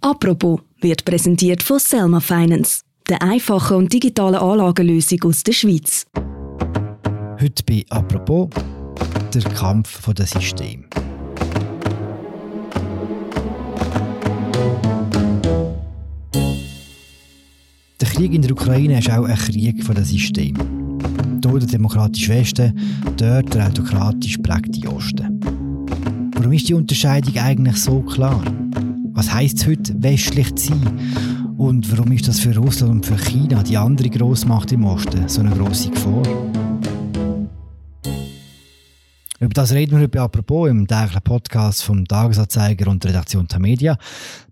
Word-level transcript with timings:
Apropos 0.00 0.60
wird 0.80 1.04
präsentiert 1.04 1.60
von 1.60 1.80
Selma 1.80 2.20
Finance, 2.20 2.82
der 3.08 3.20
einfachen 3.20 3.78
und 3.78 3.92
digitalen 3.92 4.36
Anlagenlösung 4.36 5.20
aus 5.24 5.42
der 5.42 5.52
Schweiz. 5.52 6.06
Heute 7.40 7.62
bei 7.66 7.84
Apropos 7.90 8.48
der 9.34 9.42
Kampf 9.42 10.00
der 10.14 10.26
System. 10.26 10.84
Der 18.00 18.08
Krieg 18.08 18.34
in 18.34 18.42
der 18.42 18.52
Ukraine 18.52 19.00
ist 19.00 19.10
auch 19.10 19.24
ein 19.24 19.36
Krieg 19.36 19.84
der 19.84 20.04
System. 20.04 20.54
Hier 21.44 21.58
der 21.58 21.68
demokratische 21.68 22.34
Westen, 22.34 22.72
dort 23.16 23.52
der 23.52 23.66
autokratisch 23.66 24.36
prägte 24.38 24.88
Osten. 24.88 25.40
Warum 26.36 26.52
ist 26.52 26.68
die 26.68 26.74
Unterscheidung 26.74 27.36
eigentlich 27.36 27.76
so 27.76 28.00
klar? 28.02 28.44
Was 29.18 29.32
heisst 29.32 29.58
es 29.58 29.66
heute, 29.66 30.00
westlich 30.00 30.54
zu 30.54 30.68
sein? 30.68 31.56
Und 31.58 31.90
warum 31.90 32.12
ist 32.12 32.28
das 32.28 32.38
für 32.38 32.56
Russland 32.56 32.92
und 32.92 33.04
für 33.04 33.16
China, 33.16 33.64
die 33.64 33.76
andere 33.76 34.08
Großmacht 34.10 34.70
im 34.70 34.84
Osten, 34.84 35.28
so 35.28 35.40
eine 35.40 35.50
grosse 35.50 35.90
Gefahr? 35.90 36.22
Über 39.40 39.54
das 39.54 39.72
reden 39.72 39.96
wir 39.96 40.04
heute 40.04 40.20
apropos 40.20 40.70
im 40.70 40.86
täglichen 40.86 41.22
Podcast 41.22 41.82
vom 41.82 42.06
Tagesanzeiger 42.06 42.88
und 42.88 43.02
der 43.02 43.10
Redaktion 43.10 43.48
der 43.48 43.58
Media. 43.58 43.98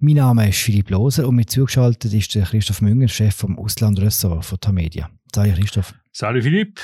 Mein 0.01 0.17
Name 0.17 0.49
ist 0.49 0.59
Philipp 0.59 0.91
Loser 0.91 1.29
und 1.29 1.37
mir 1.37 1.47
zugeschaltet 1.47 2.13
ist 2.13 2.35
der 2.35 2.43
Christoph 2.43 2.83
Münger, 2.83 3.07
Chef 3.07 3.37
vom 3.37 3.57
Auslandressort 3.61 4.45
von 4.45 4.59
Tamedia. 4.59 5.09
Salut 5.33 5.55
Christoph. 5.55 5.95
Salut 6.11 6.43
Philipp. 6.43 6.81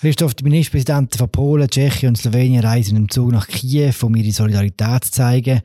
Christoph, 0.00 0.32
die 0.32 0.44
Ministerpräsidenten 0.44 1.18
von 1.18 1.30
Polen, 1.30 1.68
Tschechien 1.68 2.08
und 2.08 2.16
Slowenien 2.16 2.64
reisen 2.64 2.96
im 2.96 3.10
Zug 3.10 3.32
nach 3.32 3.46
Kiew, 3.46 3.92
um 4.00 4.14
ihre 4.14 4.32
Solidarität 4.32 5.04
zu 5.04 5.10
zeigen. 5.10 5.60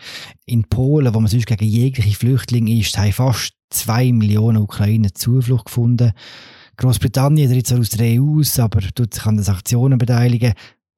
In 0.45 0.65
Polen, 0.65 1.13
wo 1.13 1.21
man 1.21 1.31
sonst 1.31 1.45
gegen 1.45 1.63
jegliche 1.63 2.17
Flüchtlinge 2.17 2.77
ist, 2.77 2.97
haben 2.97 3.13
fast 3.13 3.53
zwei 3.69 4.11
Millionen 4.11 4.57
Ukrainer 4.57 5.13
Zuflucht 5.13 5.67
gefunden. 5.67 6.11
Großbritannien 6.75 7.49
tritt 7.49 7.67
zwar 7.67 7.79
aus 7.79 7.91
der 7.91 8.21
EU 8.21 8.41
aus, 8.41 8.59
aber 8.59 8.81
tut 8.81 9.13
sich 9.13 9.25
an 9.25 9.37
den 9.37 9.45
Sanktionen 9.45 9.97
beteiligen. 9.97 10.51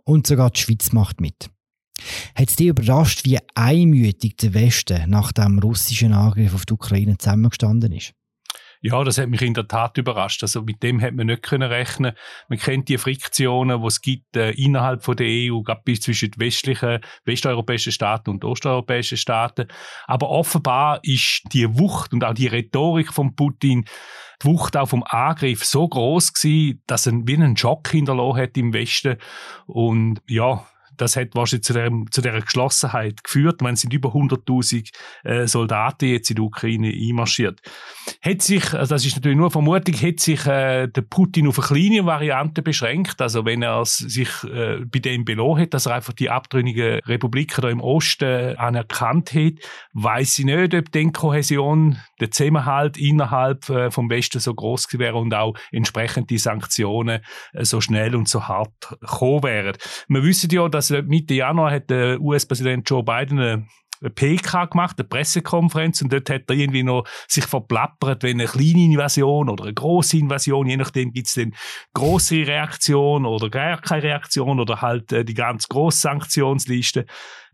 Und 0.03 0.25
sogar 0.25 0.49
die 0.49 0.59
Schweiz 0.59 0.91
macht 0.91 1.21
mit. 1.21 1.51
Hat 2.33 2.49
es 2.49 2.55
dich 2.55 2.69
überrascht, 2.69 3.23
wie 3.23 3.37
einmütig 3.53 4.37
der 4.37 4.55
Westen 4.55 5.11
nach 5.11 5.31
dem 5.31 5.59
russischen 5.59 6.13
Angriff 6.13 6.55
auf 6.55 6.65
die 6.65 6.73
Ukraine 6.73 7.19
zusammengestanden 7.19 7.91
ist? 7.91 8.16
Ja, 8.81 9.03
das 9.03 9.17
hat 9.17 9.29
mich 9.29 9.41
in 9.41 9.53
der 9.53 9.67
Tat 9.67 9.97
überrascht. 9.97 10.43
Also 10.43 10.61
mit 10.61 10.83
dem 10.83 11.01
hat 11.01 11.13
man 11.13 11.27
nicht 11.27 11.43
können 11.43 11.69
rechnen. 11.69 12.13
Man 12.47 12.59
kennt 12.59 12.89
die 12.89 12.97
Friktionen, 12.97 13.81
die 13.81 13.87
es 13.87 14.01
gibt 14.01 14.37
äh, 14.37 14.51
innerhalb 14.51 15.03
von 15.03 15.15
der 15.15 15.27
EU, 15.27 15.61
gerade 15.61 15.81
zwischen 15.99 16.31
den 16.31 16.39
westlichen, 16.39 16.99
westeuropäischen 17.25 17.91
Staaten 17.91 18.29
und 18.29 18.45
osteuropäischen 18.45 19.17
Staaten. 19.17 19.67
Aber 20.05 20.29
offenbar 20.29 20.99
ist 21.03 21.43
die 21.53 21.77
Wucht 21.77 22.13
und 22.13 22.23
auch 22.23 22.33
die 22.33 22.47
Rhetorik 22.47 23.11
von 23.13 23.35
Putin 23.35 23.85
die 24.41 24.45
Wucht 24.45 24.77
auch 24.77 24.87
vom 24.87 25.03
Angriff 25.03 25.65
so 25.65 25.87
groß 25.87 26.33
gewesen, 26.33 26.83
dass 26.85 27.07
er 27.07 27.13
wie 27.25 27.33
einen 27.33 27.57
Schock 27.57 27.87
hinterlassen 27.89 28.41
hat 28.41 28.57
im 28.57 28.73
Westen. 28.73 29.17
Und 29.65 30.21
ja, 30.27 30.65
das 30.97 31.15
hat 31.15 31.29
wahrscheinlich 31.33 31.65
zu, 31.65 31.73
der, 31.73 31.91
zu 32.11 32.21
dieser 32.21 32.41
Geschlossenheit 32.41 33.23
geführt. 33.23 33.61
Man 33.61 33.75
sind 33.75 33.93
über 33.93 34.09
100.000 34.09 34.91
äh, 35.23 35.47
Soldaten 35.47 36.05
jetzt 36.05 36.29
in 36.29 36.37
die 36.37 36.41
Ukraine 36.41 36.89
einmarschiert. 36.89 37.61
Hat 38.21 38.41
sich, 38.41 38.73
also 38.73 38.95
das 38.95 39.05
ist 39.05 39.15
natürlich 39.15 39.37
nur 39.37 39.51
Vermutung, 39.51 39.95
hat 39.95 40.19
sich 40.19 40.45
äh, 40.45 40.87
der 40.87 41.01
Putin 41.01 41.47
auf 41.47 41.59
eine 41.59 41.67
kleine 41.67 42.05
Variante 42.05 42.61
beschränkt. 42.61 43.21
Also 43.21 43.45
wenn 43.45 43.61
er 43.61 43.85
sich 43.85 44.29
äh, 44.43 44.79
bei 44.85 44.99
dem 44.99 45.25
belohnt 45.25 45.61
hat, 45.61 45.73
dass 45.73 45.85
er 45.85 45.95
einfach 45.95 46.13
die 46.13 46.29
abtrünnigen 46.29 46.99
Republiken 47.05 47.61
da 47.61 47.69
im 47.69 47.81
Osten 47.81 48.55
anerkannt 48.57 49.33
hat, 49.33 49.53
weiß 49.93 50.39
ich 50.39 50.45
nicht, 50.45 50.73
ob 50.73 50.91
die 50.91 51.11
Kohäsion, 51.11 51.97
der 52.19 52.31
Zusammenhalt 52.31 52.97
innerhalb 52.97 53.69
äh, 53.69 53.91
vom 53.91 54.09
Westen 54.09 54.39
so 54.39 54.53
groß 54.53 54.87
wäre 54.93 55.17
und 55.17 55.33
auch 55.33 55.55
entsprechend 55.71 56.29
die 56.29 56.37
Sanktionen 56.37 57.21
äh, 57.53 57.65
so 57.65 57.81
schnell 57.81 58.15
und 58.15 58.27
so 58.27 58.47
hart 58.47 58.97
gekommen 59.01 59.43
wären. 59.43 59.77
Wir 60.07 60.23
wissen 60.23 60.49
ja, 60.51 60.67
dass 60.69 60.86
also 60.91 61.07
Mitte 61.07 61.33
Januar 61.33 61.71
hat 61.71 61.89
der 61.89 62.19
US-Präsident 62.19 62.89
Joe 62.89 63.03
Biden 63.03 63.67
eine 64.01 64.11
PK 64.11 64.65
gemacht, 64.65 64.95
eine 64.99 65.07
Pressekonferenz, 65.07 66.01
und 66.01 66.13
dort 66.13 66.29
hat 66.29 66.43
er 66.47 66.55
irgendwie 66.55 66.83
noch 66.83 67.05
sich 67.27 67.45
verplappert, 67.45 68.23
wenn 68.23 68.39
eine 68.39 68.49
kleine 68.49 68.85
Invasion 68.85 69.49
oder 69.49 69.65
eine 69.65 69.73
große 69.73 70.17
Invasion, 70.17 70.67
je 70.67 70.77
nachdem 70.77 71.11
gibt 71.11 71.27
es 71.27 71.33
dann 71.33 71.53
große 71.93 72.47
Reaktion 72.47 73.25
oder 73.25 73.49
gar 73.49 73.81
keine 73.81 74.03
Reaktion 74.03 74.59
oder 74.59 74.81
halt 74.81 75.11
äh, 75.11 75.25
die 75.25 75.33
ganz 75.33 75.67
grosse 75.67 75.99
Sanktionsliste. 75.99 77.05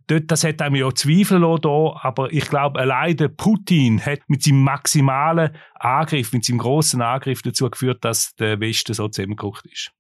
Dort, 0.07 0.29
das 0.29 0.43
hat 0.43 0.61
einem 0.61 0.75
ja 0.75 0.93
Zweifel 0.93 1.39
da, 1.39 1.99
aber 2.01 2.33
ich 2.33 2.49
glaube, 2.49 2.77
allein 2.77 3.15
der 3.15 3.29
Putin 3.29 4.05
hat 4.05 4.19
mit 4.27 4.43
seinem 4.43 4.61
maximalen 4.61 5.55
Angriff, 5.75 6.33
mit 6.33 6.43
seinem 6.43 6.57
großen 6.57 7.01
Angriff 7.01 7.41
dazu 7.41 7.69
geführt, 7.69 8.03
dass 8.03 8.35
der 8.35 8.59
Westen 8.59 8.93
so 8.93 9.07
zusammengekocht 9.07 9.65
ist. 9.67 9.91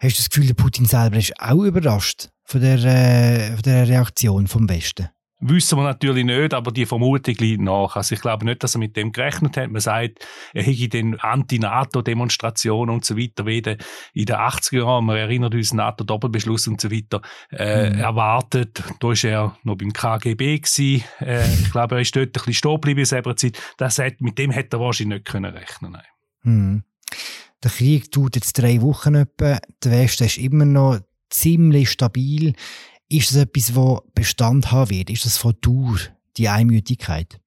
Hast 0.00 0.18
du 0.18 0.22
das 0.22 0.28
Gefühl, 0.28 0.46
der 0.48 0.54
Putin 0.54 0.84
selber 0.84 1.16
ist 1.16 1.32
auch 1.40 1.64
überrascht 1.64 2.28
von 2.48 2.60
der, 2.62 2.78
äh, 2.84 3.52
von 3.52 3.62
der 3.62 3.88
Reaktion 3.88 4.46
vom 4.46 4.68
Westen? 4.68 5.08
Wissen 5.40 5.78
wir 5.78 5.84
natürlich 5.84 6.24
nicht, 6.24 6.52
aber 6.52 6.72
die 6.72 6.84
Vermutung 6.84 7.36
liegt 7.38 7.60
nach. 7.60 7.94
Also 7.94 8.16
ich 8.16 8.20
glaube 8.20 8.44
nicht, 8.44 8.64
dass 8.64 8.74
er 8.74 8.80
mit 8.80 8.96
dem 8.96 9.12
gerechnet 9.12 9.56
hat. 9.56 9.70
Man 9.70 9.80
sagt, 9.80 10.26
er 10.52 10.64
hätte 10.64 10.88
den 10.88 11.20
Anti-NATO-Demonstrationen 11.20 12.92
und 12.92 13.04
so 13.04 13.16
weiter 13.16 13.46
wie 13.46 13.58
in 13.58 13.62
den 13.62 14.36
80er 14.36 14.78
Jahren, 14.78 15.04
man 15.04 15.16
erinnert 15.16 15.54
uns 15.54 15.72
NATO-Doppelbeschluss 15.72 16.66
und 16.66 16.80
so 16.80 16.90
weiter, 16.90 17.22
äh, 17.52 17.90
mhm. 17.90 18.00
erwartet. 18.00 18.82
Da 18.98 19.08
war 19.08 19.24
er 19.24 19.56
noch 19.62 19.76
beim 19.76 19.92
KGB 19.92 20.58
gewesen. 20.58 21.04
Äh, 21.20 21.52
ich 21.52 21.70
glaube, 21.70 21.94
er 21.94 22.00
ist 22.00 22.16
dort 22.16 22.28
ein 22.28 22.32
bisschen 22.32 22.54
stehen 22.54 22.74
geblieben 22.74 23.00
in 23.00 23.06
selber 23.06 23.36
Zeit. 23.36 23.62
Das 23.76 24.00
hat, 24.00 24.20
mit 24.20 24.38
dem 24.38 24.50
hätte 24.50 24.78
er 24.78 24.80
wahrscheinlich 24.80 25.18
nicht 25.18 25.28
können 25.28 25.54
rechnen 25.54 25.92
können. 25.92 26.02
Mhm. 26.42 26.82
Der 27.62 27.70
Krieg 27.70 28.10
tut 28.10 28.34
jetzt 28.34 28.54
drei 28.54 28.80
Wochen 28.82 29.14
etwa. 29.14 29.58
Der 29.84 29.92
Westen 29.92 30.24
ist 30.24 30.38
immer 30.38 30.64
noch 30.64 30.98
ziemlich 31.30 31.90
stabil. 31.90 32.54
Ist 33.08 33.30
das 33.30 33.42
etwas, 33.42 33.72
das 33.74 34.00
Bestand 34.14 34.70
haben 34.72 34.90
wird? 34.90 35.10
Ist 35.10 35.24
das 35.24 35.38
von 35.38 35.54
Dauer, 35.60 35.98
die 36.36 36.48
Einmütigkeit? 36.48 37.40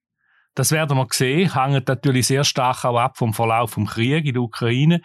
Das 0.56 0.72
werden 0.72 0.98
wir 0.98 1.08
sehen. 1.12 1.54
Hängt 1.54 1.88
natürlich 1.88 2.28
sehr 2.28 2.44
stark 2.44 2.84
auch 2.84 2.98
ab 2.98 3.18
vom 3.18 3.34
Verlauf 3.34 3.76
des 3.76 3.90
Krieges 3.90 4.28
in 4.28 4.34
der 4.34 4.42
Ukraine 4.42 5.02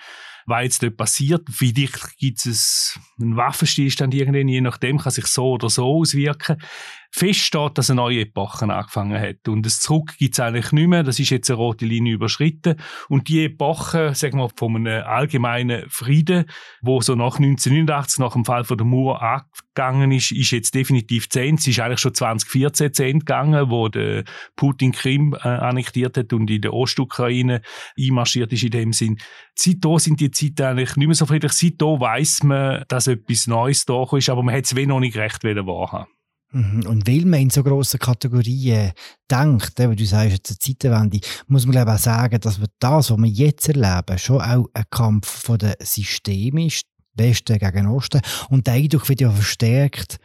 was 0.46 0.62
jetzt 0.62 0.82
dort 0.82 0.96
passiert. 0.96 1.42
Vielleicht 1.50 2.16
gibt 2.18 2.46
es 2.46 2.98
einen 3.20 3.36
Waffenstillstand 3.36 4.14
irgendwann, 4.14 4.48
je 4.48 4.60
nachdem 4.60 4.98
kann 4.98 5.12
sich 5.12 5.26
so 5.26 5.52
oder 5.52 5.68
so 5.68 5.84
auswirken. 5.84 6.56
Fest 7.10 7.40
steht, 7.40 7.78
dass 7.78 7.90
eine 7.90 8.00
neue 8.00 8.20
Epoche 8.20 8.64
angefangen 8.64 9.20
hat. 9.20 9.48
Und 9.48 9.64
das 9.64 9.80
Zurück 9.80 10.14
gibt 10.18 10.34
es 10.34 10.40
eigentlich 10.40 10.72
nicht 10.72 10.88
mehr. 10.88 11.02
Das 11.02 11.18
ist 11.18 11.30
jetzt 11.30 11.50
eine 11.50 11.58
rote 11.58 11.86
Linie 11.86 12.14
überschritten. 12.14 12.76
Und 13.08 13.28
die 13.28 13.44
Epoche, 13.44 14.14
sagen 14.14 14.38
wir, 14.38 14.50
von 14.56 14.76
einem 14.76 15.04
allgemeinen 15.04 15.88
Frieden, 15.88 16.46
wo 16.82 17.00
so 17.00 17.14
nach 17.14 17.38
1989, 17.38 18.18
nach 18.18 18.32
dem 18.32 18.44
Fall 18.44 18.64
von 18.64 18.76
der 18.76 18.86
Mauer 18.86 19.22
angegangen 19.22 20.12
ist, 20.12 20.32
ist 20.32 20.50
jetzt 20.50 20.74
definitiv 20.74 21.28
zu 21.28 21.40
Ende. 21.40 21.60
Es 21.60 21.66
ist 21.66 21.80
eigentlich 21.80 22.00
schon 22.00 22.14
2014 22.14 22.92
zu 22.92 23.04
Ende 23.04 23.18
gegangen, 23.20 23.70
wo 23.70 23.88
der 23.88 24.24
Putin 24.56 24.92
Krim 24.92 25.34
äh, 25.34 25.48
annektiert 25.48 26.16
hat 26.16 26.32
und 26.32 26.50
in 26.50 26.62
der 26.62 26.72
Ostukraine 26.72 27.62
einmarschiert 27.98 28.52
ist 28.52 28.64
in 28.64 28.70
dem 28.70 28.92
Sinn. 28.92 29.18
Seitdem 29.54 29.98
sind 29.98 30.20
die 30.20 30.30
Zeiten 30.30 30.62
eigentlich 30.62 30.96
nicht 30.96 31.06
mehr 31.06 31.14
so 31.14 31.26
friedlich. 31.26 31.52
Seitdem 31.52 32.00
weiss 32.00 32.42
man, 32.42 32.84
dass 32.88 33.06
etwas 33.06 33.46
Neues 33.46 33.84
da 33.84 34.04
ist, 34.12 34.28
aber 34.28 34.42
man 34.42 34.54
hat 34.54 34.64
es 34.64 34.74
noch 34.74 35.00
nicht 35.00 35.16
recht 35.16 35.44
wahrhaben. 35.44 36.15
Und 36.56 37.06
weil 37.06 37.26
man 37.26 37.40
in 37.40 37.50
so 37.50 37.62
grossen 37.62 38.00
Kategorien 38.00 38.92
denkt, 39.30 39.78
wie 39.78 39.96
du 39.96 40.06
sagst, 40.06 40.32
jetzt 40.32 40.50
eine 40.50 40.58
Zeitenwende, 40.58 41.20
muss 41.48 41.66
man 41.66 41.72
glaube 41.72 41.92
auch 41.92 41.98
sagen, 41.98 42.40
dass 42.40 42.58
wir 42.58 42.68
das, 42.78 43.10
was 43.10 43.18
wir 43.18 43.28
jetzt 43.28 43.68
erleben, 43.68 44.18
schon 44.18 44.40
auch 44.40 44.66
ein 44.72 44.84
Kampf 44.90 45.26
von 45.28 45.58
den 45.58 45.74
Systemen 45.80 46.66
ist, 46.66 46.86
Westen 47.14 47.58
gegen 47.58 47.88
Osten. 47.88 48.22
Und 48.48 48.66
der 48.66 48.74
Eindruck 48.74 49.06
wird 49.08 49.20
ja 49.20 49.30
verstärkt 49.30 50.18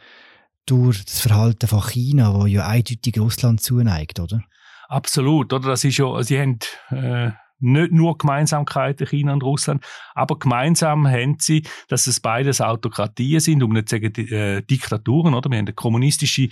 durch 0.64 1.04
das 1.04 1.20
Verhalten 1.20 1.66
von 1.66 1.82
China, 1.82 2.32
wo 2.34 2.46
ja 2.46 2.66
eindeutig 2.66 3.18
Russland 3.18 3.60
zuneigt, 3.60 4.18
oder? 4.18 4.42
Absolut, 4.88 5.52
oder? 5.52 5.70
Das 5.70 5.84
ist 5.84 5.98
ja, 5.98 6.22
sie 6.22 6.38
haben 6.38 6.58
äh, 6.90 7.32
nicht 7.62 7.92
nur 7.92 8.18
Gemeinsamkeiten 8.18 9.06
China 9.06 9.32
und 9.32 9.42
Russland, 9.42 9.84
aber 10.14 10.38
gemeinsam 10.38 11.06
haben 11.06 11.36
sie, 11.38 11.62
dass 11.88 12.06
es 12.06 12.20
beides 12.20 12.60
Autokratien 12.60 13.40
sind, 13.40 13.62
um 13.62 13.72
nicht 13.72 13.88
zu 13.88 13.96
sagen 13.96 14.14
äh, 14.14 14.62
Diktaturen, 14.62 15.34
oder? 15.34 15.50
Wir 15.50 15.58
haben 15.58 15.66
eine 15.66 15.74
kommunistische 15.74 16.48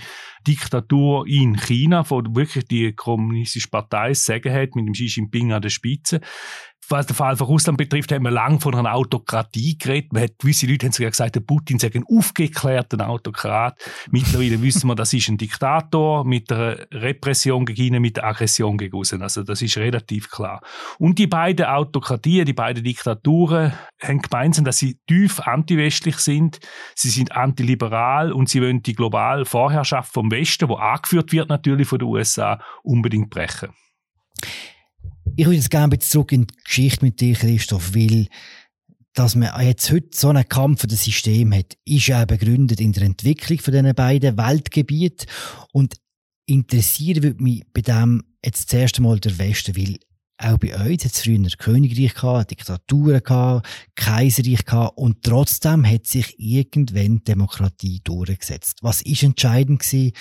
Diktatur 0.47 1.27
in 1.27 1.57
China, 1.57 2.09
wo 2.09 2.23
wirklich 2.35 2.67
die 2.67 2.93
kommunistische 2.93 3.69
Partei 3.69 4.15
sagen 4.15 4.53
hat, 4.53 4.75
mit 4.75 4.87
dem 4.87 4.93
Xi 4.93 5.07
Jinping 5.07 5.53
an 5.53 5.62
der 5.62 5.69
Spitze 5.69 6.21
was 6.90 7.06
den 7.06 7.14
Fall 7.14 7.37
von 7.37 7.46
Russland 7.46 7.78
betrifft, 7.78 8.10
haben 8.12 8.25
wir 8.25 8.31
lange 8.31 8.60
von 8.60 8.75
einer 8.75 8.94
Autokratie 8.94 9.78
geredet. 9.78 10.12
Man 10.12 10.25
hat, 10.25 10.38
gewisse 10.38 10.66
Leute 10.66 10.87
haben 10.87 10.92
sogar 10.92 11.10
gesagt, 11.10 11.37
der 11.37 11.40
Putin 11.40 11.78
sei 11.78 11.90
ein 11.94 12.04
aufgeklärter 12.04 13.08
Autokrat. 13.08 13.81
Mittlerweile 14.10 14.60
wissen 14.62 14.88
wir, 14.88 14.94
das 14.96 15.12
ist 15.12 15.28
ein 15.28 15.38
Diktator 15.38 16.25
mit 16.25 16.50
der 16.50 16.87
Repression 16.92 17.64
gegen 17.64 17.94
ihn, 17.94 18.02
mit 18.02 18.16
der 18.16 18.25
Aggression 18.25 18.76
gegen 18.76 18.96
außen. 18.96 19.22
Also 19.22 19.42
das 19.42 19.62
ist 19.62 19.76
relativ 19.76 20.31
klar. 20.31 20.60
Und 20.98 21.19
die 21.19 21.26
beiden 21.26 21.66
Autokratien, 21.66 22.44
die 22.44 22.52
beiden 22.52 22.82
Diktaturen 22.82 23.72
haben 24.02 24.22
gemeinsam, 24.22 24.64
dass 24.64 24.78
sie 24.78 24.98
tief 25.06 25.40
antiwestlich 25.40 26.16
sind. 26.16 26.58
Sie 26.94 27.10
sind 27.10 27.32
antiliberal 27.32 28.32
und 28.32 28.48
sie 28.48 28.60
wollen 28.60 28.82
die 28.82 28.94
globale 28.94 29.44
Vorherrschaft 29.44 30.12
vom 30.12 30.31
Westen, 30.31 30.69
wo 30.69 30.75
angeführt 30.75 31.32
wird 31.32 31.48
natürlich 31.48 31.88
von 31.88 31.98
den 31.98 32.08
USA, 32.08 32.60
unbedingt 32.82 33.31
brechen. 33.31 33.70
Ich 35.40 35.46
würde 35.46 35.56
jetzt 35.56 35.70
gerne 35.70 35.98
zurück 35.98 36.32
in 36.32 36.46
die 36.46 36.54
Geschichte 36.64 37.02
mit 37.02 37.19
dir, 37.19 37.34
Christoph, 37.34 37.94
weil 37.94 38.26
dass 39.14 39.37
man 39.37 39.48
jetzt 39.66 39.90
heute 39.90 40.10
so 40.12 40.28
einen 40.28 40.46
Kampf 40.46 40.82
für 40.82 40.87
das 40.87 41.04
System 41.04 41.54
hat, 41.54 41.78
ist 41.87 42.08
ja 42.08 42.26
begründet 42.26 42.78
in 42.78 42.92
der 42.92 43.04
Entwicklung 43.04 43.58
von 43.58 43.72
diesen 43.72 43.94
beiden 43.94 44.37
Weltgebieten. 44.37 45.26
Und 45.72 45.94
interessieren 46.44 47.22
würde 47.22 47.42
mich 47.42 47.64
bei 47.72 47.81
dem 47.81 48.22
jetzt 48.44 48.69
zuerst 48.69 48.98
einmal 48.98 49.19
der 49.19 49.38
Westen, 49.38 49.78
weil 49.78 49.96
auch 50.37 50.58
bei 50.58 50.76
uns 50.76 51.06
hat 51.06 51.12
es 51.12 51.22
früher 51.22 51.42
Königreich 51.56 52.12
gehabt, 52.12 52.50
Diktaturen 52.50 53.22
gehabt, 53.22 53.66
Kaiserreich 53.94 54.66
gehabt 54.66 54.98
und 54.98 55.22
trotzdem 55.22 55.87
hat 55.87 56.06
sich 56.06 56.38
irgendwann 56.38 57.25
Demokratie 57.25 58.02
durchgesetzt. 58.04 58.81
Was 58.82 59.00
ist 59.00 59.22
entscheidend 59.22 59.81
gewesen, 59.81 60.12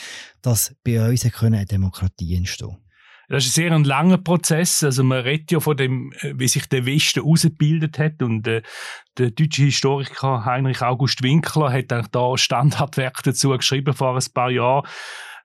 dass 0.42 0.74
bei 0.86 1.10
uns 1.10 1.26
eine 1.26 1.66
Demokratie 1.66 2.36
entstehen 2.36 2.78
das 3.30 3.46
ist 3.46 3.58
ein 3.60 3.70
sehr 3.70 3.80
langer 3.80 4.18
Prozess. 4.18 4.84
Also 4.84 5.04
man 5.04 5.22
redet 5.22 5.52
ja 5.52 5.60
von 5.60 5.78
dem, 5.78 6.12
äh, 6.20 6.34
wie 6.36 6.48
sich 6.48 6.68
der 6.68 6.86
Westen 6.86 7.22
ausgebildet 7.22 8.00
hat 8.00 8.22
und 8.22 8.48
äh, 8.48 8.62
der 9.18 9.32
deutsche 9.32 9.64
Historiker 9.64 10.46
Heinrich 10.46 10.82
August 10.82 11.22
Winkler 11.22 11.72
hat 11.72 11.94
eigentlich 11.94 12.08
da 12.08 12.38
Standardwerk 12.38 13.22
dazu 13.24 13.50
geschrieben 13.50 13.94
vor 13.94 14.16
ein 14.16 14.34
paar 14.34 14.50
Jahren 14.50 14.88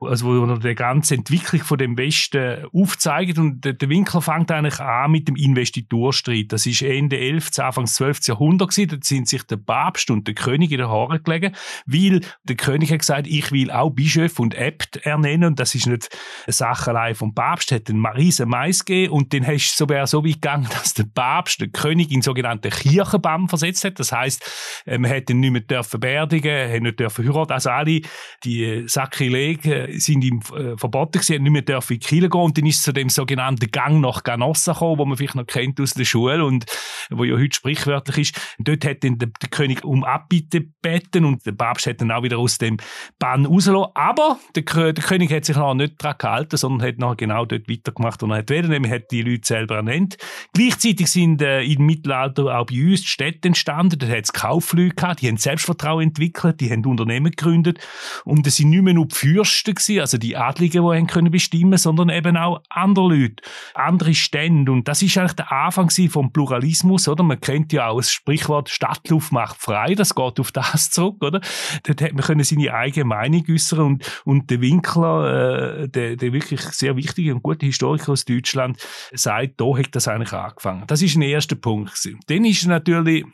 also 0.00 0.26
wo 0.26 0.56
die 0.56 0.74
ganze 0.74 1.14
Entwicklung 1.14 1.62
von 1.62 1.78
dem 1.78 1.96
Westen 1.96 2.66
aufzeigt 2.72 3.38
und 3.38 3.64
der, 3.64 3.88
Winkler 3.88 4.22
fängt 4.22 4.50
eigentlich 4.50 4.80
an 4.80 5.10
mit 5.10 5.28
dem 5.28 5.36
Investiturstreit. 5.36 6.52
Das 6.52 6.66
ist 6.66 6.82
Ende 6.82 7.18
11., 7.18 7.58
Anfang 7.58 7.86
12. 7.86 8.26
Jahrhundert 8.28 8.70
gewesen. 8.70 8.88
Da 8.88 8.96
sind 9.02 9.28
sich 9.28 9.42
der 9.44 9.56
Papst 9.56 10.10
und 10.10 10.26
der 10.26 10.34
König 10.34 10.72
in 10.72 10.78
den 10.78 10.88
Haaren 10.88 11.22
gelegen, 11.22 11.54
weil 11.86 12.20
der 12.44 12.56
König 12.56 12.90
hat 12.90 13.00
gesagt, 13.00 13.26
ich 13.26 13.52
will 13.52 13.70
auch 13.70 13.90
Bischof 13.90 14.38
und 14.38 14.56
Abt 14.56 14.96
ernennen 15.04 15.44
und 15.44 15.60
das 15.60 15.74
ist 15.74 15.86
nicht 15.86 16.08
eine 16.46 16.52
Sache 16.52 17.14
vom 17.14 17.34
Papst, 17.34 17.72
hat 17.72 17.88
einen 17.90 18.04
riesen 18.06 18.48
Mais 18.48 18.84
gegeben 18.84 19.12
und 19.12 19.32
den 19.32 19.46
hast 19.46 19.72
du 19.72 19.84
sogar 19.84 20.06
so 20.06 20.24
weit 20.24 20.34
gegangen, 20.34 20.68
dass 20.70 20.94
der 20.94 21.04
Papst 21.04 21.60
den 21.60 21.72
König 21.72 22.10
in 22.10 22.22
sogenannten 22.22 22.70
Kirchenbann 22.70 23.48
versetzt 23.48 23.84
hat. 23.84 23.98
Das 23.98 24.12
heißt, 24.12 24.82
äh, 24.86 24.98
man 24.98 25.10
hätte 25.10 25.32
ihn 25.32 25.40
nicht 25.40 25.52
mehr 25.52 25.60
dürfen 25.60 26.00
beerdigen, 26.00 26.72
hat 26.72 26.82
nicht 26.82 27.00
dürfen 27.00 27.26
heiraten. 27.26 27.52
Also 27.52 27.70
alle 27.70 28.00
die 28.44 28.84
Sakrileg 28.86 29.64
sind 29.92 30.24
ihm 30.24 30.40
äh, 30.56 30.76
verboten 30.76 31.20
gewesen, 31.20 31.42
nicht 31.42 31.52
mehr 31.52 31.62
dürfen 31.62 31.94
in 31.94 32.00
die 32.00 32.06
Kirche 32.06 32.28
gehen 32.28 32.40
und 32.40 32.58
dann 32.58 32.66
ist 32.66 32.76
es 32.76 32.82
zu 32.82 32.92
dem 32.92 33.08
sogenannten 33.08 33.70
Gang 33.70 34.00
nach 34.00 34.22
Ganossa 34.22 34.72
gekommen, 34.72 34.98
wo 34.98 35.04
man 35.04 35.16
vielleicht 35.16 35.34
noch 35.34 35.46
kennt 35.46 35.80
aus 35.80 35.94
der 35.94 36.04
Schule 36.04 36.44
und 36.44 36.66
wo 37.10 37.24
ja 37.24 37.36
heute 37.36 37.54
sprichwörtlich 37.54 38.18
ist. 38.18 38.56
Und 38.58 38.68
dort 38.68 38.84
hat 38.84 39.04
dann 39.04 39.18
der, 39.18 39.28
der, 39.40 39.48
König 39.48 39.84
um 39.84 40.04
Abbitte 40.04 40.62
gebeten 40.62 41.24
und 41.24 41.44
der 41.46 41.52
Papst 41.52 41.86
hat 41.86 42.00
dann 42.00 42.10
auch 42.10 42.22
wieder 42.22 42.38
aus 42.38 42.58
dem 42.58 42.78
Bann 43.18 43.46
rausgelassen. 43.46 43.92
Aber 43.94 44.38
der, 44.54 44.92
der 44.92 45.04
König 45.04 45.32
hat 45.32 45.44
sich 45.44 45.56
noch 45.56 45.74
nicht 45.74 46.02
daran 46.02 46.18
gehalten, 46.18 46.56
sondern 46.56 46.88
hat 46.88 46.98
noch 46.98 47.16
genau 47.16 47.44
dort 47.44 47.68
weitergemacht, 47.68 48.22
wo 48.22 48.26
er 48.26 48.38
hat 48.38 48.50
wollen, 48.50 48.68
nämlich 48.68 48.92
hat 48.92 49.10
die 49.10 49.22
Leute 49.22 49.46
selber 49.46 49.76
ernannt. 49.76 50.16
Gleichzeitig 50.52 51.10
sind 51.10 51.42
äh, 51.42 51.62
im 51.62 51.86
Mittelalter 51.86 52.58
auch 52.58 52.66
bei 52.66 52.82
uns 52.82 53.02
die 53.02 53.06
Städte 53.06 53.48
entstanden, 53.48 53.98
da 53.98 54.06
hat 54.06 54.24
es 54.24 54.32
Kaufleute 54.32 54.94
gehabt, 54.94 55.20
die 55.22 55.28
haben 55.28 55.36
Selbstvertrauen 55.36 56.08
entwickelt, 56.08 56.60
die 56.60 56.70
haben 56.70 56.84
Unternehmen 56.86 57.30
gegründet 57.30 57.78
und 58.24 58.46
es 58.46 58.56
sind 58.56 58.70
nicht 58.70 58.82
mehr 58.82 58.94
nur 58.94 59.06
die 59.06 59.14
Fürsten 59.14 59.73
gewesen, 59.74 60.00
also 60.00 60.18
die 60.18 60.36
Adligen, 60.36 60.84
die 60.84 60.96
haben 60.96 61.06
können 61.06 61.30
bestimmen, 61.30 61.78
sondern 61.78 62.08
eben 62.08 62.36
auch 62.36 62.62
andere 62.68 63.08
Leute, 63.08 63.42
andere 63.74 64.14
Stände. 64.14 64.72
Und 64.72 64.88
das 64.88 65.02
ist 65.02 65.16
eigentlich 65.18 65.34
der 65.34 65.52
Anfang 65.52 65.90
vom 66.08 66.32
Pluralismus, 66.32 67.08
oder? 67.08 67.22
Man 67.22 67.40
kennt 67.40 67.72
ja 67.72 67.88
auch 67.88 67.98
das 67.98 68.10
Sprichwort 68.10 68.68
Stadtluft 68.68 69.32
macht 69.32 69.60
frei, 69.60 69.94
das 69.94 70.14
geht 70.14 70.40
auf 70.40 70.52
das 70.52 70.90
zurück, 70.90 71.22
oder? 71.22 71.40
Dort 71.82 72.02
hat 72.02 72.12
man 72.12 72.22
können 72.22 72.44
seine 72.44 72.72
eigene 72.72 73.04
Meinung 73.04 73.44
äußern 73.48 73.80
und, 73.80 74.22
und 74.24 74.50
der 74.50 74.60
Winkler, 74.60 75.82
äh, 75.82 75.88
der, 75.88 76.16
der 76.16 76.32
wirklich 76.32 76.60
sehr 76.60 76.96
wichtige 76.96 77.34
und 77.34 77.42
gute 77.42 77.66
Historiker 77.66 78.12
aus 78.12 78.24
Deutschland, 78.24 78.78
sagt, 79.12 79.60
da 79.60 79.76
hat 79.76 79.94
das 79.94 80.08
eigentlich 80.08 80.32
angefangen. 80.32 80.84
Das 80.86 81.02
ist 81.02 81.16
ein 81.16 81.22
erster 81.22 81.56
Punkt 81.56 81.94
gewesen. 81.94 82.20
Dann 82.26 82.44
ist 82.44 82.66
natürlich 82.66 83.24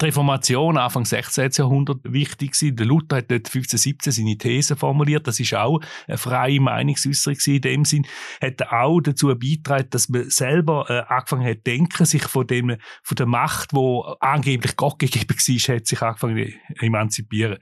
die 0.00 0.06
Reformation 0.06 0.76
Anfang 0.76 1.04
16. 1.04 1.50
Jahrhundert 1.52 1.98
wichtig 2.04 2.52
gewesen. 2.52 2.76
Der 2.76 2.86
Luther 2.86 3.16
hat 3.16 3.30
dort 3.30 3.46
1517 3.46 4.12
seine 4.12 4.38
These 4.38 4.76
formuliert. 4.76 5.26
Das 5.26 5.40
ist 5.40 5.54
auch 5.54 5.80
eine 6.06 6.18
freie 6.18 6.60
Meinungsäußerung 6.60 7.38
in 7.46 7.60
dem 7.60 7.84
Sinn. 7.84 8.06
Hat 8.40 8.62
auch 8.70 9.00
dazu 9.00 9.28
beigetragen, 9.28 9.88
dass 9.90 10.08
man 10.08 10.28
selber 10.30 10.86
äh, 10.88 11.12
angefangen 11.12 11.46
hat 11.46 11.66
denken, 11.66 12.04
sich 12.04 12.24
von 12.24 12.46
dem, 12.46 12.76
von 13.02 13.16
der 13.16 13.26
Macht, 13.26 13.72
wo 13.72 14.02
angeblich 14.20 14.76
Gott 14.76 14.98
gegeben 14.98 15.28
war, 15.28 15.76
hat 15.76 15.86
sich 15.86 16.02
angefangen 16.02 16.46
zu 16.46 16.84
emanzipieren. 16.84 17.58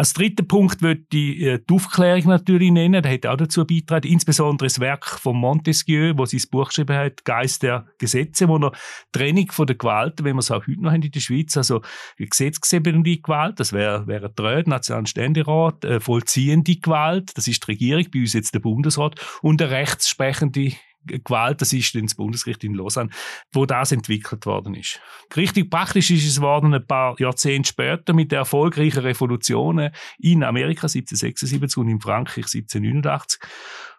Als 0.00 0.14
dritten 0.14 0.48
Punkt 0.48 0.80
würde 0.80 1.02
ich 1.12 1.42
äh, 1.42 1.58
die 1.58 1.74
Aufklärung 1.74 2.24
natürlich 2.28 2.70
nennen. 2.70 3.02
Der 3.02 3.12
hat 3.12 3.26
auch 3.26 3.36
dazu 3.36 3.66
beigetragen. 3.66 4.08
Insbesondere 4.08 4.66
das 4.66 4.80
Werk 4.80 5.04
von 5.04 5.36
Montesquieu, 5.36 6.14
wo 6.16 6.24
sein 6.24 6.40
Buch 6.50 6.68
geschrieben 6.68 6.96
hat, 6.96 7.22
Geist 7.26 7.62
der 7.64 7.84
Gesetze, 7.98 8.48
wo 8.48 8.56
er 8.56 8.72
Trennung 9.12 9.52
von 9.52 9.66
der 9.66 9.76
Gewalt, 9.76 10.24
wenn 10.24 10.36
wir 10.36 10.40
es 10.40 10.50
auch 10.50 10.66
heute 10.66 10.80
noch 10.80 10.90
haben 10.90 11.02
in 11.02 11.10
der 11.10 11.20
Schweiz, 11.20 11.54
also 11.54 11.82
gesetzgebende 12.16 13.18
Gewalt, 13.18 13.60
das 13.60 13.74
wäre 13.74 14.06
wäre 14.06 14.30
der 14.30 14.42
Röd, 14.42 14.68
Nationalen 14.68 15.04
Ständerat, 15.04 15.84
äh, 15.84 16.00
vollziehende 16.00 16.76
Gewalt, 16.76 17.36
das 17.36 17.46
ist 17.46 17.66
die 17.66 17.72
Regierung, 17.72 18.06
bei 18.10 18.20
uns 18.20 18.32
jetzt 18.32 18.54
der 18.54 18.60
Bundesrat, 18.60 19.20
und 19.42 19.60
eine 19.60 19.70
rechtssprechende 19.70 20.72
Gewalt, 21.04 21.60
das 21.60 21.72
ist 21.72 21.94
das 21.94 22.14
Bundesgericht 22.14 22.64
in 22.64 22.74
Lausanne, 22.74 23.10
wo 23.52 23.66
das 23.66 23.92
entwickelt 23.92 24.46
worden 24.46 24.74
ist. 24.74 25.00
Richtig 25.36 25.70
praktisch 25.70 26.10
ist 26.10 26.26
es 26.26 26.40
worden 26.40 26.74
ein 26.74 26.86
paar 26.86 27.18
Jahrzehnte 27.18 27.68
später 27.68 28.12
mit 28.12 28.32
der 28.32 28.40
erfolgreichen 28.40 29.00
Revolution 29.00 29.90
in 30.18 30.42
Amerika 30.42 30.86
1776 30.86 31.78
und 31.78 31.88
in 31.88 32.00
Frankreich 32.00 32.46
1789 32.46 33.40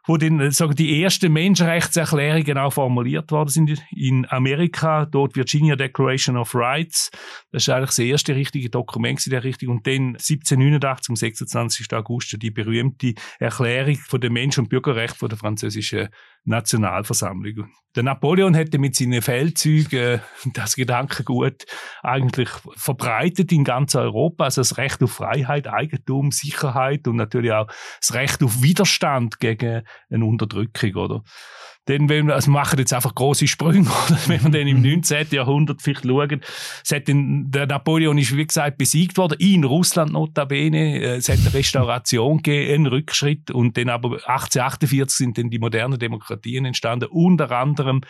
wo 0.07 0.18
dann 0.18 0.39
äh, 0.39 0.51
sagen 0.51 0.75
die 0.75 1.01
ersten 1.01 1.31
Menschenrechtserklärungen 1.31 2.57
auch 2.57 2.74
formuliert 2.74 3.31
worden 3.31 3.50
sind 3.50 3.83
in 3.92 4.25
Amerika, 4.30 5.06
dort 5.06 5.36
Virginia 5.36 5.75
Declaration 5.75 6.38
of 6.38 6.56
Rights. 6.56 7.12
Das 7.51 7.63
ist 7.63 7.69
eigentlich 7.69 7.89
das 7.89 8.00
erste 8.00 8.36
richtige 8.36 8.69
Dokument 8.69 9.25
in 9.25 9.31
der 9.31 9.44
Richtung. 9.44 9.69
Und 9.69 9.88
dann 9.88 10.15
1789, 10.15 11.09
am 11.09 11.15
26. 11.15 11.94
August, 11.94 12.42
die 12.42 12.51
berühmte 12.51 13.13
Erklärung 13.39 13.95
von 13.95 14.21
den 14.21 14.33
Menschen- 14.33 14.62
und 14.62 14.69
Bürgerrechten 14.69 15.18
von 15.18 15.30
der 15.30 15.38
französischen 15.38 16.09
Nationalversammlung. 16.44 17.68
Der 17.96 18.04
Napoleon 18.04 18.54
hätte 18.54 18.80
mit 18.80 18.96
seinen 18.96 19.22
Feldzügen 19.22 20.22
das 20.54 20.76
Gedankengut 20.76 21.66
eigentlich 22.02 22.50
verbreitet 22.76 23.52
in 23.52 23.64
ganz 23.66 23.96
Europa, 23.96 24.46
also 24.46 24.62
das 24.62 24.78
Recht 24.78 25.04
auf 25.04 25.12
Freiheit, 25.12 25.68
Eigentum, 25.68 26.32
Sicherheit 26.32 27.08
und 27.08 27.18
natürlich 27.18 27.52
auch 27.52 27.68
das 28.00 28.14
Recht 28.14 28.44
auf 28.44 28.62
Widerstand 28.62 29.40
gegen 29.40 29.84
eine 30.10 30.26
Unterdrückung, 30.26 30.96
oder? 30.96 31.24
Denn 31.88 32.10
wenn 32.10 32.28
wir, 32.28 32.36
also 32.36 32.51
machen 32.51 32.78
jetzt 32.78 32.94
einfach 32.94 33.16
große 33.16 33.48
Sprünge, 33.48 33.89
oder? 34.08 34.20
wenn 34.27 34.44
wir 34.44 34.51
dann 34.51 34.67
im 34.67 34.82
19. 34.82 35.20
Mhm. 35.20 35.36
Jahrhundert 35.36 35.82
vielleicht 35.82 36.06
schauen, 36.06 36.41
es 36.84 36.91
hat 36.91 37.08
den, 37.08 37.50
der 37.50 37.65
Napoleon 37.65 38.17
ist, 38.17 38.36
wie 38.36 38.46
gesagt, 38.46 38.77
besiegt 38.77 39.17
worden, 39.17 39.38
in 39.39 39.63
Russland 39.63 40.13
notabene, 40.13 41.00
äh, 41.01 41.15
es 41.15 41.29
hat 41.29 41.39
eine 41.39 41.53
Restauration 41.53 42.38
gegeben, 42.38 42.74
einen 42.74 42.86
Rückschritt 42.88 43.50
und 43.50 43.77
dann 43.77 43.89
aber 43.89 44.13
1848 44.13 45.10
sind 45.17 45.38
dann 45.38 45.50
die 45.50 45.60
modernen 45.60 45.98
Demokratien 45.98 46.65
entstanden, 46.65 47.10
unter 47.10 47.51
anderem 47.51 48.01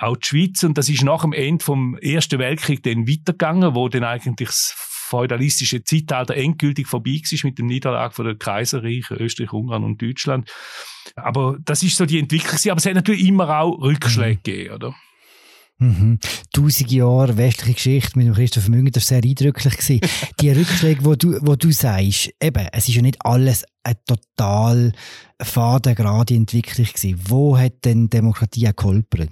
auch 0.00 0.16
die 0.16 0.26
Schweiz 0.26 0.62
und 0.62 0.78
das 0.78 0.88
ist 0.88 1.02
nach 1.02 1.22
dem 1.22 1.32
Ende 1.32 1.64
vom 1.64 1.96
Ersten 1.98 2.38
Weltkrieg 2.38 2.82
dann 2.82 3.08
weitergegangen, 3.08 3.74
wo 3.74 3.88
dann 3.88 4.04
eigentlich 4.04 4.48
das 4.48 4.74
feudalistische 5.08 5.82
Zeitalter 5.82 6.36
endgültig 6.36 6.86
vorbei 6.86 7.20
war 7.22 7.48
mit 7.48 7.58
dem 7.58 7.66
Niederlag 7.66 8.14
von 8.14 8.26
der 8.26 8.36
Kaiserreich, 8.36 9.10
Österreich, 9.10 9.52
Ungarn 9.52 9.84
und 9.84 10.00
Deutschland. 10.00 10.50
Aber 11.16 11.56
das 11.64 11.82
ist 11.82 11.96
so 11.96 12.06
die 12.06 12.18
Entwicklung. 12.18 12.58
Aber 12.70 12.78
es 12.78 12.86
hat 12.86 12.94
natürlich 12.94 13.26
immer 13.26 13.60
auch 13.60 13.80
Rückschläge 13.80 14.38
mhm. 14.38 14.42
gegeben, 14.42 14.74
oder? 14.74 14.94
Mhm. 15.80 16.18
Tausend 16.52 16.90
Jahre 16.90 17.36
westliche 17.36 17.74
Geschichte 17.74 18.18
mit 18.18 18.26
dem 18.26 18.34
Christoph 18.34 18.68
Münger, 18.68 18.90
das 18.90 19.04
war 19.10 19.20
sehr 19.20 19.30
eindrücklich. 19.30 19.76
Gewesen. 19.76 20.00
die 20.40 20.50
Rückschläge, 20.50 21.04
wo 21.04 21.14
du, 21.14 21.38
wo 21.42 21.54
du 21.54 21.70
sagst, 21.70 22.30
eben, 22.42 22.66
es 22.72 22.88
ist 22.88 22.94
ja 22.96 23.02
nicht 23.02 23.24
alles 23.24 23.64
eine 23.84 23.96
total 24.04 24.92
fadengerade 25.40 26.34
Entwicklung 26.34 26.86
gewesen. 26.86 27.20
Wo 27.28 27.56
hat 27.56 27.84
denn 27.84 28.10
Demokratie 28.10 28.68
geholpert? 28.76 29.30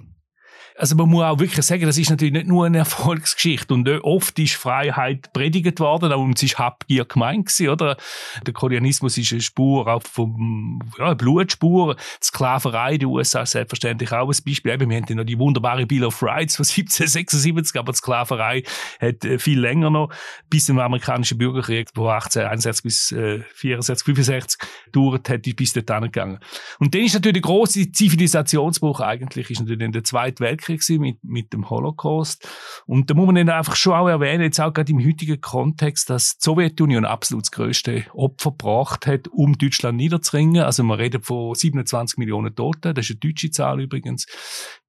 Also 0.77 0.95
man 0.95 1.09
muss 1.09 1.23
auch 1.23 1.39
wirklich 1.39 1.65
sagen, 1.65 1.85
das 1.85 1.97
ist 1.97 2.09
natürlich 2.09 2.33
nicht 2.33 2.47
nur 2.47 2.65
eine 2.65 2.77
Erfolgsgeschichte 2.87 3.73
und 3.73 3.89
oft 4.03 4.37
ist 4.37 4.53
Freiheit 4.53 5.33
predigt 5.33 5.79
worden, 5.79 6.11
aber 6.11 6.29
es 6.33 6.43
ist 6.43 6.59
Habgier 6.59 7.05
gemeint 7.05 7.47
gewesen, 7.47 7.69
oder? 7.69 7.97
Der 8.45 8.53
Kolonialismus 8.53 9.17
ist 9.17 9.31
eine 9.31 9.41
Spur 9.41 9.87
auch 9.87 10.03
vom, 10.03 10.79
ja, 10.99 11.15
Blutspur. 11.15 11.95
Die 11.95 12.25
Sklaverei 12.25 12.97
den 12.97 13.07
USA 13.07 13.41
ist 13.41 13.51
selbstverständlich 13.51 14.11
auch 14.11 14.29
ein 14.29 14.37
Beispiel. 14.45 14.71
Eben, 14.71 14.89
wir 14.89 14.97
haben 14.97 15.15
noch 15.15 15.23
die 15.23 15.39
wunderbare 15.39 15.85
Bill 15.85 16.03
of 16.03 16.21
Rights 16.21 16.55
von 16.55 16.65
1776, 16.65 17.75
aber 17.79 17.91
die 17.91 17.97
Sklaverei 17.97 18.63
hat 18.99 19.25
äh, 19.25 19.39
viel 19.39 19.59
länger 19.59 19.89
noch, 19.89 20.11
bis 20.49 20.65
zum 20.65 20.77
amerikanischen 20.79 21.39
Bürgerkrieg, 21.39 21.89
wo 21.95 22.07
1861 22.07 22.83
bis 22.83 23.11
äh, 23.11 23.41
64, 23.55 24.05
65 24.05 24.69
dauert 24.91 25.27
hat, 25.29 25.41
bis 25.41 25.73
dort 25.73 25.87
gegangen. 25.87 26.39
Und 26.79 26.93
dann 26.93 27.01
ist 27.01 27.15
natürlich 27.15 27.41
der 27.41 27.41
große 27.41 27.91
Zivilisationsbruch 27.91 28.99
eigentlich, 28.99 29.49
ist 29.49 29.59
natürlich 29.59 29.81
in 29.81 29.91
der 29.91 30.03
Zweiten 30.03 30.43
Weltkrieg 30.43 30.66
Weltkrieg 30.67 30.99
mit, 30.99 31.23
mit 31.23 31.53
dem 31.53 31.69
Holocaust. 31.69 32.47
Und 32.85 33.09
da 33.09 33.13
muss 33.13 33.25
man 33.25 33.35
dann 33.35 33.49
einfach 33.49 33.75
schon 33.75 33.93
auch 33.93 34.07
erwähnen, 34.07 34.43
jetzt 34.43 34.59
auch 34.59 34.73
gerade 34.73 34.91
im 34.91 35.05
heutigen 35.05 35.39
Kontext, 35.41 36.09
dass 36.09 36.37
die 36.37 36.43
Sowjetunion 36.43 37.05
absolut 37.05 37.45
das 37.45 37.51
größte 37.51 38.05
Opfer 38.13 38.51
gebracht 38.51 39.07
hat, 39.07 39.27
um 39.29 39.57
Deutschland 39.57 39.97
niederzuringen. 39.97 40.63
Also 40.63 40.83
man 40.83 40.97
redet 40.97 41.25
von 41.25 41.55
27 41.55 42.17
Millionen 42.17 42.55
Toten, 42.55 42.93
das 42.93 43.05
ist 43.05 43.11
eine 43.11 43.19
deutsche 43.19 43.51
Zahl 43.51 43.81
übrigens. 43.81 44.25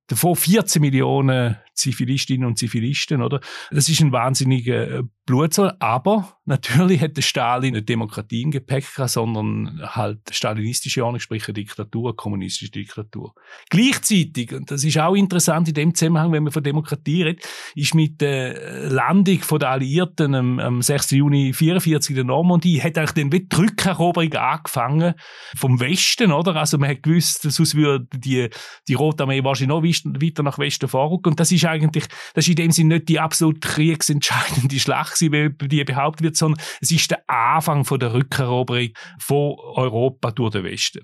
davon 0.07 0.37
14 0.37 0.81
Millionen 0.81 1.57
Zivilistinnen 1.75 2.47
und 2.47 2.59
Zivilisten, 2.59 3.23
oder? 3.23 3.41
Das 3.71 3.89
ist 3.89 4.01
ein 4.01 4.13
wahnsinniger 4.13 4.99
äh, 4.99 5.03
Blutzoll, 5.27 5.75
aber 5.79 6.38
natürlich 6.49 7.01
hat 7.01 7.17
der 7.17 7.23
Stalin 7.23 7.75
eine 7.75 7.83
Demokratie 7.83 8.43
im 8.43 8.51
Gepäck 8.51 8.95
gehabt, 8.95 9.11
sondern 9.11 9.81
halt 9.83 10.21
stalinistische 10.31 11.05
Ordnung, 11.05 11.21
sprich 11.21 11.47
eine 11.47 11.55
Diktatur, 11.55 12.09
eine 12.09 12.15
kommunistische 12.15 12.71
Diktatur. 12.71 13.35
Gleichzeitig, 13.69 14.53
und 14.55 14.71
das 14.71 14.83
ist 14.83 14.99
auch 14.99 15.15
interessant 15.15 15.69
in 15.69 15.75
dem 15.75 15.95
Zusammenhang, 15.95 16.33
wenn 16.33 16.45
man 16.45 16.53
von 16.53 16.63
Demokratie 16.63 17.23
redet, 17.23 17.47
ist 17.75 17.95
mit 17.95 18.21
der 18.21 18.89
Landung 18.89 19.41
der 19.61 19.71
Alliierten 19.71 20.35
am, 20.35 20.59
am 20.59 20.83
6. 20.83 21.11
Juni 21.13 21.49
1944 21.49 22.11
in 22.11 22.17
der 22.17 22.25
Normandie, 22.25 22.81
hat 22.81 22.97
eigentlich 22.97 23.13
dann 23.13 23.31
die 23.31 23.47
Rückeroberung 23.55 24.33
angefangen 24.33 25.15
vom 25.55 25.79
Westen, 25.81 26.33
oder? 26.33 26.57
Also 26.57 26.79
man 26.79 26.91
hat 26.91 27.03
gewusst, 27.03 27.43
sonst 27.43 27.75
würde 27.75 28.07
die, 28.15 28.49
die 28.89 28.95
Rote 28.95 29.25
Armee 29.25 29.45
wahrscheinlich 29.45 30.05
noch 30.05 30.23
weiter 30.23 30.43
nach 30.43 30.59
Westen 30.59 30.89
vorrücken 30.89 31.33
und 31.33 31.41
das 31.41 31.53
ist 31.53 31.67
eigentlich, 31.67 32.07
das 32.35 32.45
ist 32.45 32.51
in 32.51 32.57
dem 32.57 32.71
Sinne 32.71 32.95
nicht 32.97 33.09
die 33.11 33.21
absolut 33.21 33.61
kriegsentscheidende 33.61 34.79
Schlacht 34.79 35.21
wie 35.21 35.69
die 35.69 35.85
behauptet 35.85 36.23
wird, 36.23 36.38
sondern 36.39 36.63
es 36.81 36.91
ist 36.91 37.11
der 37.11 37.29
Anfang 37.29 37.85
von 37.85 37.99
der 38.01 38.15
Rückeroberung 38.15 38.89
von 39.19 39.57
Europa 39.59 40.31
durch 40.31 40.53
den 40.53 40.65
Westen. 40.65 41.01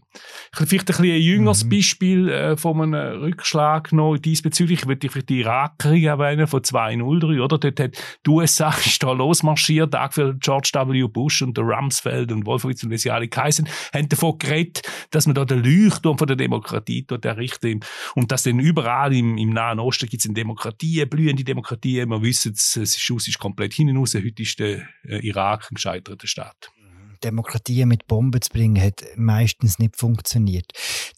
Vielleicht 0.52 0.72
ein 0.72 0.86
bisschen 0.86 1.04
ein 1.04 1.20
jüngeres 1.20 1.64
mhm. 1.64 1.68
Beispiel 1.68 2.28
äh, 2.28 2.56
von 2.56 2.80
einem 2.80 3.20
Rückschlag 3.20 3.92
noch 3.92 4.16
diesbezüglich, 4.16 4.86
würde 4.86 5.06
ich 5.06 5.12
vielleicht 5.12 5.28
die 5.28 5.40
Irakkrieg 5.40 6.04
erwähnen 6.04 6.46
von 6.46 6.62
203, 6.62 7.40
oder? 7.40 7.58
Dort 7.58 7.80
hat 7.80 7.98
die 8.26 8.30
USA 8.30 8.74
ist 8.84 9.02
da 9.02 9.12
losmarschiert, 9.12 9.94
für 10.10 10.34
George 10.34 10.70
W. 10.74 11.08
Bush 11.08 11.42
und 11.42 11.56
der 11.56 11.64
Rumsfeld 11.64 12.32
und 12.32 12.46
Wolfowitz 12.46 12.82
und 12.82 12.90
wie 12.90 12.98
sie 12.98 13.10
alle 13.10 13.28
geheißen, 13.28 13.68
haben 13.92 14.08
davon 14.08 14.38
geredet, 14.38 14.82
dass 15.10 15.26
man 15.26 15.34
da 15.34 15.44
den 15.44 15.62
Leuchtturm 15.62 16.18
von 16.18 16.26
der 16.26 16.36
Demokratie 16.36 17.04
dort 17.06 17.24
errichten 17.24 17.80
und 18.14 18.30
dass 18.30 18.44
dann 18.44 18.60
überall 18.60 19.14
im, 19.14 19.36
im 19.38 19.50
Nahen 19.50 19.80
Osten 19.80 20.08
gibt 20.08 20.20
es 20.20 20.26
eine 20.26 20.34
Demokratie, 20.34 21.04
blühende 21.06 21.44
Demokratie, 21.44 22.04
wir 22.06 22.22
wissen, 22.22 22.52
es 22.52 22.98
Schuss 22.98 23.28
ist 23.28 23.38
komplett 23.38 23.74
hinten 23.74 23.96
raus, 23.96 24.14
heute 24.14 24.42
ist 24.42 24.58
der 24.58 24.86
äh, 25.04 25.23
Irak 25.24 25.70
ein 25.70 25.74
gescheiterter 25.74 26.26
Staat. 26.26 26.70
Demokratie 27.22 27.84
mit 27.86 28.06
Bomben 28.06 28.40
zu 28.42 28.50
bringen, 28.50 28.82
hat 28.82 29.02
meistens 29.16 29.78
nicht 29.78 29.96
funktioniert. 29.96 30.72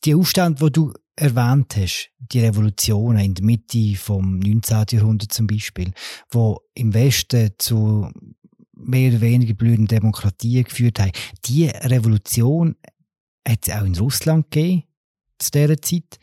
Die 0.04 0.14
Aufstände, 0.14 0.60
wo 0.60 0.68
du 0.68 0.92
erwähnt 1.16 1.76
hast, 1.76 2.10
die 2.18 2.40
Revolutionen 2.40 3.24
in 3.24 3.34
der 3.34 3.44
Mitte 3.44 3.96
vom 3.96 4.38
19. 4.38 4.84
Jahrhundert 4.90 5.32
zum 5.32 5.46
Beispiel, 5.46 5.92
wo 6.30 6.60
im 6.74 6.94
Westen 6.94 7.50
zu 7.58 8.10
mehr 8.72 9.10
oder 9.10 9.20
weniger 9.22 9.54
blühenden 9.54 9.88
Demokratien 9.88 10.64
geführt 10.64 11.00
haben, 11.00 11.12
die 11.46 11.66
Revolution 11.66 12.76
hat 13.46 13.66
es 13.66 13.74
auch 13.74 13.84
in 13.84 13.96
Russland 13.96 14.50
gegeben, 14.50 14.84
zu 15.38 15.50
dieser 15.50 15.80
Zeit. 15.80 16.18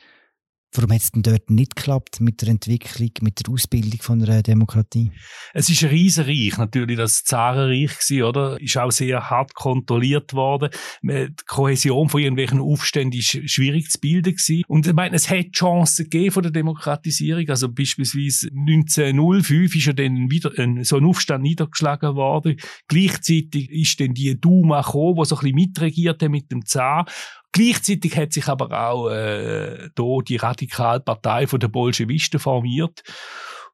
Warum 0.76 0.92
hat 0.92 1.02
es 1.02 1.12
denn 1.12 1.22
dort 1.22 1.50
nicht 1.50 1.76
geklappt 1.76 2.20
mit 2.20 2.42
der 2.42 2.50
Entwicklung, 2.50 3.12
mit 3.22 3.46
der 3.46 3.54
Ausbildung 3.54 4.02
von 4.02 4.24
einer 4.24 4.42
Demokratie? 4.42 5.12
Es 5.54 5.70
ist 5.70 5.84
ein 5.84 5.90
Riesenreich, 5.90 6.58
natürlich 6.58 6.98
das 6.98 7.24
Zarenreich 7.24 8.00
gewesen, 8.00 8.24
oder? 8.24 8.60
Ist 8.60 8.78
auch 8.78 8.92
sehr 8.92 9.30
hart 9.30 9.54
kontrolliert 9.54 10.34
worden. 10.34 10.70
Die 11.04 11.32
Kohäsion 11.46 12.10
von 12.10 12.22
irgendwelchen 12.22 12.60
Aufständen 12.60 13.20
ist 13.20 13.50
schwierig 13.50 13.90
zu 13.90 14.00
bilden 14.00 14.36
gewesen. 14.36 14.64
Und 14.68 14.88
ich 14.88 14.94
meine, 14.94 15.16
es 15.16 15.30
hat 15.30 15.52
Chancen 15.52 16.06
gegeben 16.06 16.32
von 16.32 16.44
der 16.44 16.52
Demokratisierung. 16.52 17.48
Also 17.50 17.72
beispielsweise 17.72 18.48
1905 18.48 19.76
ist 19.76 19.86
ja 19.86 19.94
dann 19.94 20.32
wieder 20.32 20.52
ein, 20.58 20.84
so 20.84 20.98
ein 20.98 21.06
Aufstand 21.06 21.44
niedergeschlagen 21.44 22.16
worden. 22.16 22.58
Gleichzeitig 22.88 23.70
ist 23.70 24.00
dann 24.00 24.14
die 24.14 24.40
Duma 24.40 24.82
gekommen, 24.82 25.18
die 25.20 25.26
so 25.26 25.36
ein 25.36 25.42
bisschen 25.42 25.56
mitregiert 25.56 26.24
hat 26.24 26.30
mit 26.30 26.52
dem 26.52 26.66
Zar. 26.66 27.06
Gleichzeitig 27.54 28.18
hat 28.18 28.34
sich 28.34 28.48
aber 28.48 28.90
auch 28.90 29.10
äh, 29.10 29.90
da 29.96 30.18
die 30.28 30.38
Radikalpartei 30.38 31.46
der 31.46 31.68
Bolschewisten 31.68 32.40
formiert. 32.40 33.04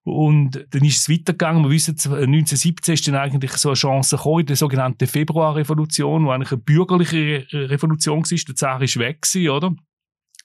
Und 0.03 0.65
dann 0.71 0.83
ist 0.83 0.99
es 0.99 1.09
weitergegangen. 1.09 1.63
Wir 1.63 1.71
wissen, 1.71 1.91
1917 1.91 2.93
ist 2.93 3.07
dann 3.07 3.15
eigentlich 3.15 3.51
so 3.53 3.69
eine 3.69 3.75
Chance 3.75 4.17
gekommen, 4.17 4.45
die 4.45 4.55
sogenannte 4.55 5.07
Februarrevolution, 5.07 6.25
wo 6.25 6.31
eigentlich 6.31 6.51
eine 6.51 6.61
bürgerliche 6.61 7.45
Revolution 7.51 8.23
war. 8.23 8.39
Der 8.47 8.55
Zar 8.55 8.81
ist 8.81 8.97
weg 8.97 9.21
gewesen, 9.21 9.49
oder? 9.49 9.75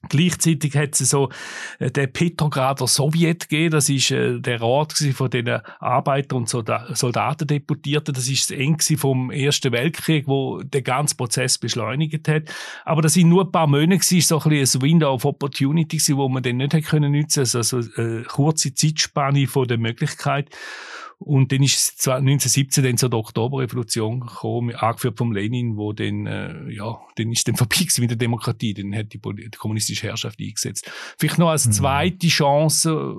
Gleichzeitig 0.09 0.77
hat 0.77 1.01
es 1.01 1.11
so 1.11 1.31
äh, 1.79 1.91
den 1.91 2.13
Petrograder 2.13 2.87
Sowjet 2.87 3.49
gegeben, 3.49 3.73
das 3.73 3.89
ist 3.89 4.11
äh, 4.11 4.39
der 4.41 4.61
Rat 4.61 4.93
von 4.93 5.31
den 5.31 5.49
Arbeiter- 5.79 6.37
und 6.37 6.49
Soldatendeputierten, 6.49 8.15
das 8.15 8.29
ist 8.29 8.51
das 8.51 8.59
eng 8.59 8.79
vom 8.97 9.31
Ersten 9.31 9.73
Weltkrieg, 9.73 10.27
wo 10.27 10.63
der 10.63 10.83
ganze 10.83 11.17
Prozess 11.17 11.59
beschleunigt 11.59 12.29
hat. 12.29 12.45
Aber 12.85 13.03
das 13.03 13.15
sind 13.15 13.29
nur 13.29 13.45
ein 13.45 13.53
paar 13.53 13.67
Monate 13.67 13.99
gewesen, 13.99 14.21
so 14.21 14.41
ein, 14.41 14.53
ein 14.53 14.83
Window 14.83 15.13
of 15.13 15.25
Opportunity 15.25 15.97
gewesen, 15.97 16.17
wo 16.17 16.29
man 16.29 16.43
dann 16.43 16.57
nicht 16.57 16.73
hätte 16.73 16.87
können 16.87 17.13
nutzen, 17.13 17.41
also, 17.41 17.59
also 17.59 17.81
eine 17.97 18.23
kurze 18.23 18.75
Zeitspanne 18.75 19.47
von 19.47 19.69
der 19.69 19.79
Möglichkeit. 19.79 20.51
Und 21.19 21.53
dann 21.53 21.63
ist 21.63 21.99
es 22.01 22.09
1917 22.09 22.85
dann 22.85 22.99
zur 22.99 23.13
Oktoberrevolution 23.13 24.21
gekommen, 24.21 24.75
angeführt 24.75 25.17
vom 25.17 25.33
Lenin, 25.33 25.77
wo 25.77 25.93
dann, 25.93 26.27
äh, 26.27 26.71
ja, 26.71 26.99
dann 27.17 27.33
ist 27.33 27.47
dann 27.49 27.57
vorbei 27.57 27.87
mit 27.99 28.11
der 28.11 28.17
Demokratie, 28.17 28.75
dann 28.75 28.95
hat 28.95 29.13
die, 29.13 29.21
die 29.21 29.51
kommunistische 29.57 30.09
Herrschaft 30.09 30.41
eingesetzt. 30.41 30.91
Vielleicht 31.19 31.39
noch 31.39 31.51
als 31.51 31.67
mhm. 31.67 31.73
zweite 31.73 32.29
Chance, 32.29 33.17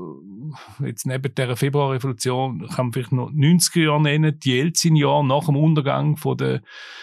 äh, 0.81 0.87
jetzt 0.87 1.05
neben 1.05 1.33
der 1.33 1.55
Februarrevolution, 1.55 2.67
kann 2.67 2.87
man 2.87 2.93
vielleicht 2.93 3.11
noch 3.11 3.31
90er 3.31 3.85
Jahre 3.85 4.01
nennen, 4.01 4.39
die 4.39 4.51
Jelzin-Jahre 4.51 5.25
nach 5.25 5.45
dem 5.45 5.55
Untergang 5.55 6.17
von 6.17 6.37
der 6.37 6.61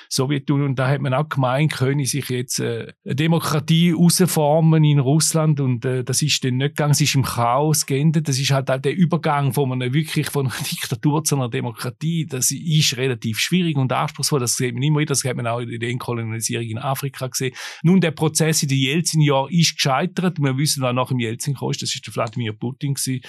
Sowjetunion, 0.08 0.74
da 0.74 0.88
hat 0.88 1.00
man 1.00 1.14
auch 1.14 1.28
gemeint, 1.28 1.72
könne 1.72 2.04
sich 2.04 2.28
jetzt 2.28 2.60
äh, 2.60 2.92
eine 3.04 3.14
Demokratie 3.14 3.92
rausformen 3.92 4.84
in 4.84 4.98
Russland 4.98 5.58
und 5.58 5.84
äh, 5.84 6.04
das 6.04 6.22
ist 6.22 6.44
dann 6.44 6.58
nicht 6.58 6.76
gegangen, 6.76 6.92
es 6.92 7.00
ist 7.00 7.14
im 7.14 7.22
Chaos 7.22 7.86
geendet, 7.86 8.28
das 8.28 8.38
ist 8.38 8.50
halt 8.50 8.70
auch 8.70 8.78
der 8.78 8.94
Übergang 8.94 9.52
von 9.52 9.72
einer 9.72 9.92
wirklich 9.92 10.28
von 10.30 10.46
einer 10.46 10.54
Diktatur 10.82 11.24
zu 11.24 11.36
einer 11.36 11.48
Demokratie, 11.48 12.26
das 12.26 12.50
ist 12.50 12.96
relativ 12.96 13.38
schwierig 13.38 13.76
und 13.76 13.92
anspruchsvoll. 13.92 14.40
Das 14.40 14.56
sieht 14.56 14.74
man 14.74 14.82
immer 14.82 15.00
wieder, 15.00 15.10
das 15.10 15.24
hat 15.24 15.36
man 15.36 15.46
auch 15.46 15.60
in 15.60 15.78
der 15.78 15.96
Kolonialisierung 15.96 16.66
in 16.66 16.78
Afrika 16.78 17.28
gesehen. 17.28 17.54
Nun, 17.82 18.00
der 18.00 18.10
Prozess 18.10 18.62
in 18.62 18.68
den 18.68 18.78
Jelzin-Jahren 18.78 19.50
ist 19.50 19.76
gescheitert. 19.76 20.38
Wir 20.38 20.56
wissen, 20.56 20.82
wer 20.82 20.92
nach 20.92 21.08
dem 21.08 21.18
Jelzin 21.18 21.54
kam, 21.54 21.70
das 21.70 21.82
ist 21.82 22.06
der 22.06 22.14
Wladimir 22.14 22.52
Putin 22.52 22.94
gewesen. 22.94 23.20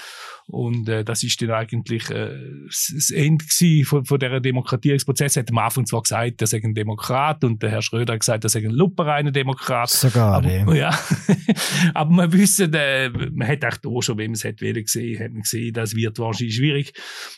Und 0.48 0.90
äh, 0.90 1.04
das 1.04 1.24
ist 1.24 1.42
dann 1.42 1.52
eigentlich 1.52 2.10
äh, 2.10 2.38
das 2.66 3.12
Ende 3.12 3.46
von, 3.86 4.06
von 4.06 4.20
dieser 4.20 4.40
Demokratierungsprozess. 4.40 5.38
Er 5.38 5.44
hat 5.44 5.52
am 5.52 5.58
Anfang 5.60 5.86
zwar 5.86 6.02
gesagt, 6.02 6.42
er 6.42 6.48
sei 6.48 6.62
ein 6.64 6.74
Demokrat 6.74 7.44
und 7.44 7.62
der 7.62 7.72
Herr 7.72 7.82
Schröder 7.82 8.14
hat 8.14 8.20
gesagt, 8.20 8.44
er 8.44 8.50
sei 8.50 8.60
ein 8.60 8.72
lupereiner 8.72 9.32
Demokrat. 9.32 9.90
Sogar, 9.90 10.36
aber, 10.36 10.76
ja. 10.76 10.98
aber 11.94 12.12
man 12.12 12.34
wissen, 12.34 12.74
äh, 12.74 13.10
man 13.10 13.48
hat 13.48 13.64
auch 13.86 14.02
schon, 14.02 14.18
wenn 14.18 14.32
man 14.32 14.36
es 14.36 14.44
hat 14.44 14.58
gesehen, 14.58 15.20
hat 15.24 15.32
man 15.32 15.42
gesehen, 15.44 15.74
das 15.74 15.96
wird 15.96 16.20
wahrscheinlich 16.20 16.56
schwierig. 16.56 16.94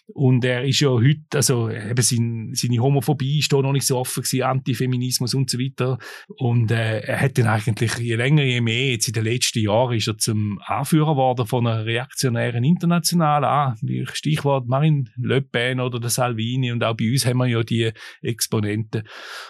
Und 0.07 0.45
er 0.45 0.63
ist 0.63 0.81
ja 0.81 0.89
heute, 0.89 1.19
also 1.33 1.69
eben 1.69 2.01
sein, 2.01 2.51
seine 2.53 2.77
Homophobie 2.77 3.39
ist 3.39 3.51
da 3.51 3.61
noch 3.61 3.71
nicht 3.71 3.87
so 3.87 3.97
offen 3.97 4.21
gewesen, 4.21 4.43
Antifeminismus 4.43 5.33
und 5.33 5.49
so 5.49 5.57
weiter. 5.57 5.97
Und 6.27 6.71
äh, 6.71 6.99
er 6.99 7.21
hat 7.21 7.37
dann 7.39 7.47
eigentlich 7.47 7.97
je 7.97 8.15
länger, 8.15 8.43
je 8.43 8.61
mehr, 8.61 8.91
jetzt 8.91 9.07
in 9.07 9.13
den 9.13 9.23
letzten 9.23 9.59
Jahren 9.59 9.95
ist 9.95 10.07
er 10.07 10.17
zum 10.17 10.59
Anführer 10.63 11.13
geworden 11.13 11.47
von 11.47 11.65
einer 11.65 11.85
reaktionären 11.85 12.63
Internationalen. 12.63 13.45
Ah, 13.45 13.75
Stichwort 14.13 14.67
Marine 14.67 15.05
Le 15.17 15.41
Pen 15.41 15.79
oder 15.79 15.99
der 15.99 16.11
Salvini 16.11 16.71
und 16.71 16.83
auch 16.83 16.95
bei 16.95 17.11
uns 17.11 17.25
haben 17.25 17.37
wir 17.39 17.47
ja 17.47 17.63
die 17.63 17.91
Exponenten. 18.21 19.03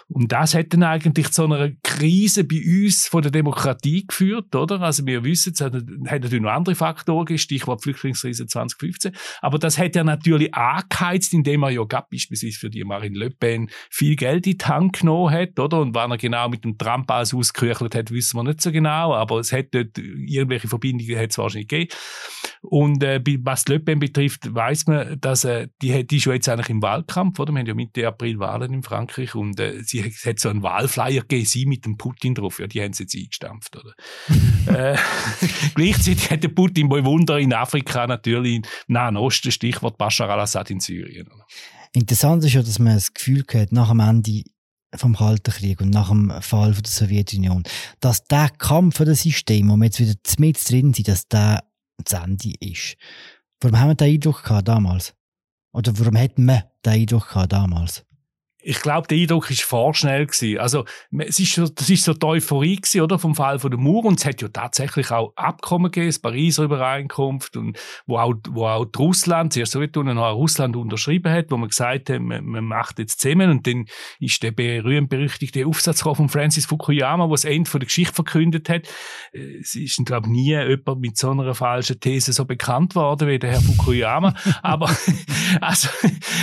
Und 0.08 0.32
das 0.32 0.54
hat 0.54 0.72
dann 0.72 0.84
eigentlich 0.84 1.30
zu 1.32 1.44
einer 1.44 1.70
Krise 1.82 2.44
bei 2.44 2.62
uns 2.64 3.08
von 3.08 3.20
der 3.20 3.30
Demokratie 3.30 4.06
geführt, 4.06 4.54
oder? 4.54 4.80
Also 4.80 5.04
wir 5.06 5.22
wissen, 5.22 5.52
es 5.52 5.60
hat, 5.60 5.74
hat 5.74 5.82
natürlich 6.22 6.40
noch 6.40 6.50
andere 6.50 6.74
Faktoren 6.74 7.36
Stichwort 7.36 7.82
Flüchtlingskrise 7.82 8.46
2015, 8.46 9.12
aber 9.42 9.58
das 9.58 9.78
hat 9.78 9.94
ja 9.94 10.02
natürlich 10.02 10.45
bisschen 10.50 10.54
angeheizt, 10.54 11.34
indem 11.34 11.62
er 11.62 11.70
ja 11.70 11.84
gab, 11.84 12.10
beispielsweise 12.10 12.58
für 12.58 12.70
die 12.70 12.84
Marine 12.84 13.18
Le 13.18 13.30
Pen 13.30 13.70
viel 13.90 14.16
Geld 14.16 14.46
in 14.46 14.58
die 14.58 14.64
Hand 14.64 15.00
genommen 15.00 15.32
hat, 15.32 15.58
oder? 15.58 15.80
Und 15.80 15.94
wann 15.94 16.10
er 16.10 16.18
genau 16.18 16.48
mit 16.48 16.64
dem 16.64 16.78
Trump 16.78 17.10
alles 17.10 17.34
ausgeküchelt 17.34 17.94
hat, 17.94 18.10
wissen 18.10 18.36
wir 18.38 18.44
nicht 18.44 18.60
so 18.60 18.72
genau, 18.72 19.14
aber 19.14 19.38
es 19.38 19.52
hat 19.52 19.66
dort 19.72 19.98
irgendwelche 19.98 20.68
Verbindungen 20.68 21.18
hat 21.18 21.30
es 21.30 21.38
wahrscheinlich 21.38 21.68
gegeben. 21.68 21.92
Und 22.68 23.02
äh, 23.02 23.20
was 23.42 23.66
Le 23.68 23.80
Pen 23.80 23.98
betrifft, 23.98 24.54
weiß 24.54 24.86
man, 24.86 25.20
dass 25.20 25.44
äh, 25.44 25.68
die, 25.82 26.06
die 26.06 26.16
ist 26.16 26.26
ja 26.26 26.32
jetzt 26.32 26.48
eigentlich 26.48 26.68
im 26.68 26.82
Wahlkampf, 26.82 27.38
oder? 27.38 27.52
Wir 27.52 27.60
haben 27.60 27.66
ja 27.66 27.74
Mitte 27.74 28.06
April 28.06 28.38
Wahlen 28.38 28.72
in 28.72 28.82
Frankreich 28.82 29.34
und 29.34 29.58
äh, 29.60 29.82
sie 29.82 30.02
hat 30.02 30.38
so 30.38 30.48
einen 30.48 30.62
Wahlflyer 30.62 31.22
gegeben, 31.22 31.46
sie 31.46 31.66
mit 31.66 31.84
dem 31.84 31.96
Putin 31.96 32.34
drauf, 32.34 32.58
ja, 32.58 32.66
die 32.66 32.82
haben 32.82 32.92
sie 32.92 33.04
jetzt 33.04 33.14
eingestampft, 33.14 33.76
oder? 33.76 33.94
äh, 34.92 34.96
gleichzeitig 35.74 36.30
hat 36.30 36.42
der 36.42 36.48
Putin 36.48 36.88
bei 36.88 37.04
Wunder 37.04 37.38
in 37.38 37.52
Afrika 37.52 38.06
natürlich 38.06 38.56
im 38.56 38.62
Nahen 38.88 39.16
Osten, 39.16 39.52
Stichwort 39.52 39.98
Bashar 39.98 40.28
al-Assad 40.28 40.70
in 40.70 40.80
Syrien. 40.80 41.28
Oder? 41.28 41.46
Interessant 41.92 42.44
ist 42.44 42.52
ja, 42.52 42.62
dass 42.62 42.78
man 42.78 42.94
das 42.94 43.14
Gefühl 43.14 43.44
hat, 43.54 43.72
nach 43.72 43.88
dem 43.88 44.00
Ende 44.00 44.42
vom 44.94 45.16
Kalten 45.16 45.52
Krieg 45.52 45.80
und 45.80 45.90
nach 45.90 46.08
dem 46.08 46.30
Fall 46.40 46.74
von 46.74 46.82
der 46.82 46.92
Sowjetunion, 46.92 47.64
dass 48.00 48.24
der 48.24 48.50
Kampf 48.50 48.96
für 48.96 49.04
das 49.04 49.22
System, 49.22 49.70
wo 49.70 49.76
wir 49.76 49.86
jetzt 49.86 50.00
wieder 50.00 50.14
mit 50.38 50.70
drin 50.70 50.94
sind, 50.94 51.08
dass 51.08 51.28
der 51.28 51.64
zu 52.04 52.16
Ende 52.16 52.52
ist. 52.60 52.96
Warum 53.60 53.78
haben 53.78 53.88
wir 53.90 53.94
den 53.94 54.14
Eindruck 54.14 54.42
gehabt 54.44 54.68
damals? 54.68 55.14
Oder 55.72 55.98
warum 55.98 56.16
hätten 56.16 56.46
wir 56.46 56.70
den 56.84 56.92
Eindruck 56.92 57.28
gehabt 57.28 57.52
damals? 57.52 58.05
Ich 58.68 58.80
glaube, 58.80 59.06
der 59.06 59.16
Eindruck 59.16 59.48
ist 59.48 59.62
vorschnell 59.62 60.26
gewesen. 60.26 60.58
Also, 60.58 60.84
es 61.18 61.38
ist 61.38 61.54
so, 61.54 61.68
das 61.68 61.88
ist 61.88 62.02
so 62.02 62.14
die 62.14 62.26
Euphorie 62.26 62.74
gewesen, 62.74 63.00
oder? 63.00 63.16
Vom 63.16 63.36
Fall 63.36 63.60
von 63.60 63.70
der 63.70 63.78
Mauer. 63.78 64.06
Und 64.06 64.18
es 64.18 64.26
hat 64.26 64.42
ja 64.42 64.48
tatsächlich 64.48 65.12
auch 65.12 65.32
Abkommen 65.36 65.92
gegeben, 65.92 66.08
das 66.08 66.18
Pariser 66.18 66.64
Übereinkunft, 66.64 67.56
und 67.56 67.78
wo 68.06 68.18
auch, 68.18 68.34
wo 68.50 68.66
auch 68.66 68.86
Russland, 68.98 69.52
zuerst 69.52 69.70
Sowjetunion, 69.70 70.18
auch 70.18 70.34
Russland 70.34 70.74
unterschrieben 70.74 71.30
hat, 71.30 71.52
wo 71.52 71.56
man 71.56 71.68
gesagt 71.68 72.10
hat, 72.10 72.20
man, 72.20 72.44
man 72.44 72.64
macht 72.64 72.98
jetzt 72.98 73.20
zusammen. 73.20 73.50
Und 73.50 73.68
dann 73.68 73.86
ist 74.18 74.42
der 74.42 74.50
berühmt-berüchtigte 74.50 75.64
Aufsatz 75.64 76.02
von 76.02 76.28
Francis 76.28 76.66
Fukuyama, 76.66 77.26
der 77.26 77.34
das 77.34 77.44
Ende 77.44 77.70
der 77.70 77.80
Geschichte 77.80 78.14
verkündet 78.14 78.68
hat. 78.68 78.88
Es 79.32 79.76
ist, 79.76 80.04
glaube 80.04 80.28
nie 80.28 80.50
jemand 80.50 81.00
mit 81.00 81.16
so 81.16 81.30
einer 81.30 81.54
falschen 81.54 82.00
These 82.00 82.32
so 82.32 82.44
bekannt 82.44 82.96
worden 82.96 83.28
wie 83.28 83.38
der 83.38 83.52
Herr 83.52 83.60
Fukuyama. 83.60 84.34
Aber, 84.62 84.90
also, 85.60 85.88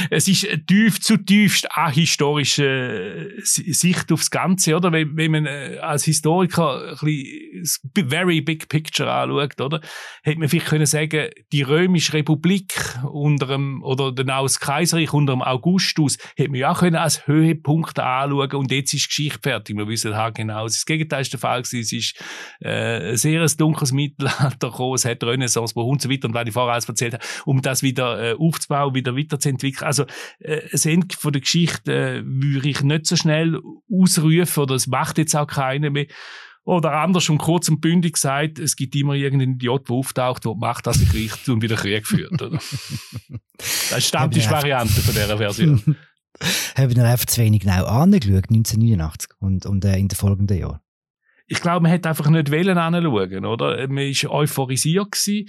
es 0.10 0.30
ist 0.30 0.48
tief, 0.68 1.02
zutiefst 1.02 1.68
ahistorische 2.14 3.32
Sicht 3.44 4.12
aufs 4.12 4.30
Ganze, 4.30 4.76
oder? 4.76 4.92
Wenn, 4.92 5.18
wenn 5.18 5.32
man 5.32 5.46
äh, 5.46 5.78
als 5.82 6.04
Historiker 6.04 6.96
ein 7.02 7.44
das 7.60 7.80
very 7.96 8.42
big 8.42 8.70
picture 8.70 9.12
anschaut, 9.12 9.60
oder? 9.62 9.82
Hätte 10.24 10.40
man 10.40 10.50
vielleicht 10.50 10.68
können 10.68 10.86
sagen, 10.86 11.30
die 11.52 11.62
Römische 11.62 12.14
Republik 12.14 12.74
unter 13.12 13.48
dem, 13.48 13.84
oder 13.84 14.12
dann 14.12 14.30
auch 14.30 14.44
das 14.44 14.60
Kaiserreich 14.60 15.14
unter 15.14 15.34
dem 15.34 15.42
Augustus, 15.42 16.18
hätte 16.36 16.52
man 16.52 16.60
ja 16.60 16.72
auch 16.72 16.80
können 16.80 16.96
als 16.96 17.28
Höhepunkt 17.28 18.00
anschauen 18.00 18.54
und 18.54 18.72
jetzt 18.72 18.94
ist 18.94 19.08
Geschichte 19.08 19.40
fertig. 19.42 19.78
Wir 19.78 19.88
wissen 19.88 20.16
halt 20.16 20.36
genau, 20.36 20.64
das 20.66 20.86
Gegenteil 20.86 21.22
ist 21.22 21.34
der 21.34 21.40
Fall 21.40 21.62
gewesen. 21.62 21.80
Es 21.82 21.92
ist, 21.92 22.24
äh, 22.62 23.12
ein 23.12 23.18
sehr 23.18 23.46
dunkles 23.46 23.92
Mittelalter 23.92 24.70
gekommen, 24.70 24.96
es 24.96 25.06
hat 25.06 25.24
Renaissance 25.24 25.74
und 25.76 26.02
so 26.02 26.10
weiter 26.10 26.28
und 26.28 26.34
was 26.34 26.48
ich 26.48 26.54
vorher 26.54 26.74
alles 26.74 26.88
erzählt 26.88 27.14
habe, 27.14 27.24
um 27.46 27.62
das 27.62 27.84
wieder 27.84 28.32
äh, 28.32 28.36
aufzubauen, 28.38 28.94
wieder 28.94 29.16
weiterzuentwickeln. 29.16 29.86
Also, 29.86 30.06
äh, 30.40 30.62
das 30.72 30.86
Ende 30.86 31.16
von 31.16 31.32
der 31.32 31.42
Geschichte 31.42 31.94
äh, 31.94 32.03
würde 32.26 32.70
ich 32.70 32.84
nicht 32.84 33.06
so 33.06 33.16
schnell 33.16 33.60
ausrufen 33.92 34.64
oder 34.64 34.76
es 34.76 34.88
macht 34.88 35.18
jetzt 35.18 35.36
auch 35.36 35.48
keiner 35.48 35.90
mehr. 35.90 36.08
Oder 36.66 36.94
anders 36.94 37.28
und 37.30 37.40
kurz 37.40 37.68
und 37.68 37.82
bündig 37.82 38.14
gesagt, 38.14 38.58
es 38.58 38.78
gibt 38.78 38.96
immer 38.96 39.16
irgendeinen 39.16 39.56
Idiot, 39.56 39.90
der 39.90 39.96
auftaucht, 39.98 40.46
der 40.46 40.56
macht, 40.56 40.88
dass 40.88 40.98
sich 40.98 41.14
richtet 41.14 41.50
und 41.50 41.62
wieder 41.62 41.76
Krieg 41.76 42.08
führt. 42.08 42.42
Oder? 42.42 42.60
Das 43.58 44.00
ist 44.00 44.08
Stammtisch-Variante 44.08 45.02
von 45.02 45.14
dieser 45.14 45.38
Version. 45.38 45.96
Haben 46.76 46.96
wir 46.96 47.06
einfach 47.06 47.26
zu 47.26 47.42
wenig 47.42 47.62
genau 47.62 47.86
angeschaut, 47.86 48.50
1989 48.50 49.30
und, 49.40 49.66
und 49.66 49.86
äh, 49.86 49.98
in 49.98 50.08
den 50.08 50.16
folgenden 50.16 50.58
Jahren? 50.58 50.80
Ich 51.54 51.62
glaube, 51.62 51.82
man 51.82 51.92
hätte 51.92 52.10
einfach 52.10 52.28
nicht 52.32 52.52
wollen 52.52 52.80
anschauen, 52.80 53.46
oder? 53.46 53.88
Man 53.88 54.06
war 54.06 54.32
euphorisiert 54.32 55.12
gewesen. 55.12 55.48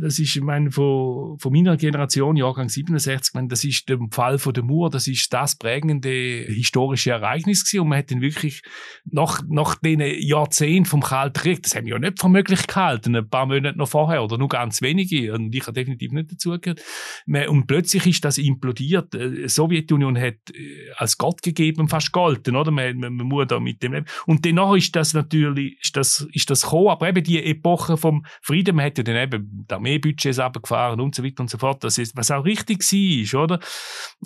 Das 0.00 0.18
ist, 0.18 0.34
ich 0.34 0.40
meine, 0.40 0.70
von, 0.70 1.38
von 1.38 1.52
meiner 1.52 1.76
Generation, 1.76 2.36
Jahrgang 2.36 2.70
67, 2.70 3.28
ich 3.28 3.34
meine, 3.34 3.48
das 3.48 3.62
ist 3.62 3.86
der 3.90 3.98
Fall 4.10 4.38
von 4.38 4.54
der 4.54 4.64
Mauer, 4.64 4.88
das 4.88 5.06
ist 5.06 5.30
das 5.34 5.56
prägende 5.56 6.08
historische 6.08 7.10
Ereignis 7.10 7.64
gewesen. 7.64 7.82
Und 7.82 7.88
man 7.88 7.98
hat 7.98 8.10
dann 8.10 8.22
wirklich 8.22 8.62
nach, 9.04 9.42
nach 9.46 9.74
den 9.74 10.00
Jahrzehnten 10.00 10.86
vom 10.86 11.02
Kalten 11.02 11.38
Krieg, 11.38 11.62
das 11.62 11.76
haben 11.76 11.84
wir 11.84 11.94
ja 11.94 11.98
nicht 11.98 12.18
für 12.18 12.30
möglich 12.30 12.66
gehalten, 12.66 13.14
ein 13.14 13.28
paar 13.28 13.44
Monate 13.44 13.76
noch 13.76 13.88
vorher, 13.88 14.24
oder 14.24 14.38
nur 14.38 14.48
ganz 14.48 14.80
wenige, 14.80 15.34
und 15.34 15.54
ich 15.54 15.62
habe 15.62 15.74
definitiv 15.74 16.12
nicht 16.12 16.32
dazugehört. 16.32 16.82
Und 17.26 17.66
plötzlich 17.66 18.06
ist 18.06 18.24
das 18.24 18.38
implodiert. 18.38 19.12
Die 19.12 19.46
Sowjetunion 19.46 20.18
hat 20.18 20.36
äh, 20.54 20.90
als 20.96 21.18
Gott 21.18 21.42
gegeben 21.42 21.88
fast 21.88 22.12
golden, 22.12 22.56
oder? 22.56 22.70
Man, 22.70 22.96
man, 22.96 23.14
man 23.14 23.26
muss 23.26 23.46
da 23.48 23.60
mit 23.60 23.82
dem. 23.82 24.06
Und 24.24 24.46
danach 24.46 24.74
ist 24.74 24.96
das 24.96 25.12
natürlich 25.12 25.33
ist 25.34 25.96
das, 25.96 26.26
ist 26.32 26.50
das 26.50 26.62
gekommen. 26.62 26.88
Aber 26.88 27.08
eben 27.08 27.22
die 27.22 27.42
Epoche 27.44 27.96
vom 27.96 28.24
Frieden, 28.40 28.76
man 28.76 28.86
hat 28.86 28.98
ja 28.98 29.04
dann 29.04 29.16
eben 29.16 29.66
die 29.68 29.74
Armeebudgets 29.74 30.38
abgefahren 30.38 31.00
und 31.00 31.14
so 31.14 31.24
weiter 31.24 31.40
und 31.40 31.50
so 31.50 31.58
fort. 31.58 31.84
Das 31.84 31.98
ist, 31.98 32.16
was 32.16 32.30
auch 32.30 32.44
richtig 32.44 32.80
war, 32.80 33.42
oder? 33.42 33.60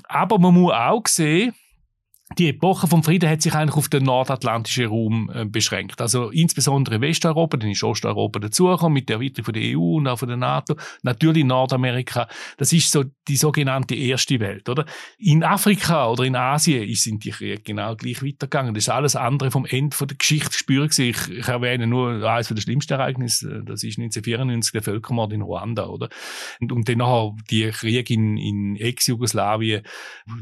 Aber 0.05 0.39
man 0.39 0.55
muss 0.55 0.73
auch 0.73 1.07
sehen, 1.07 1.55
die 2.37 2.51
Epoche 2.51 2.87
vom 2.87 3.03
Frieden 3.03 3.29
hat 3.29 3.41
sich 3.41 3.55
eigentlich 3.55 3.77
auf 3.77 3.89
den 3.89 4.05
nordatlantischen 4.05 4.87
Raum 4.87 5.31
äh, 5.33 5.47
beschränkt. 5.47 6.01
Also 6.01 6.31
insbesondere 6.31 7.01
Westeuropa, 7.01 7.57
dann 7.57 7.71
ist 7.71 7.83
Osteuropa 7.83 8.39
dazugekommen 8.39 8.93
mit 8.93 9.09
der 9.09 9.17
Erweiterung 9.17 9.45
von 9.47 9.55
der 9.55 9.63
EU 9.77 9.97
und 9.97 10.07
auch 10.07 10.19
von 10.19 10.29
der 10.29 10.37
NATO. 10.37 10.77
Natürlich 11.03 11.45
Nordamerika. 11.45 12.29
Das 12.59 12.73
ist 12.73 12.91
so 12.91 13.05
die 13.29 13.37
sogenannte 13.37 13.95
erste 13.95 14.41
Welt, 14.41 14.69
oder? 14.69 14.85
In 15.17 15.43
Afrika 15.43 16.11
oder 16.11 16.25
in 16.25 16.37
Asien 16.37 16.95
sind 16.95 17.25
die 17.25 17.31
Kriege 17.31 17.61
genau 17.63 17.97
gleich 17.97 18.23
weitergegangen. 18.23 18.75
Das 18.75 18.85
ist 18.85 18.91
alles 18.91 19.17
andere 19.17 19.51
vom 19.51 19.65
Ende 19.65 19.97
der 19.99 20.17
Geschichte 20.17 20.53
spüren. 20.53 20.91
Ich, 20.99 21.29
ich 21.31 21.49
erwähne 21.49 21.87
nur 21.87 22.23
eines 22.29 22.49
der 22.49 22.61
schlimmsten 22.61 22.93
Ereignisse. 22.93 23.63
Das 23.65 23.83
ist 23.83 23.99
1994 23.99 24.73
der 24.73 24.83
Völkermord 24.83 25.33
in 25.33 25.43
Ruanda, 25.43 25.87
oder? 25.87 26.09
Und, 26.61 26.73
und 26.73 26.89
dann 26.89 26.99
nachher 26.99 27.35
die 27.51 27.71
Kriege 27.71 28.13
in, 28.13 28.37
in 28.37 28.77
Ex-Jugoslawien, 28.77 29.83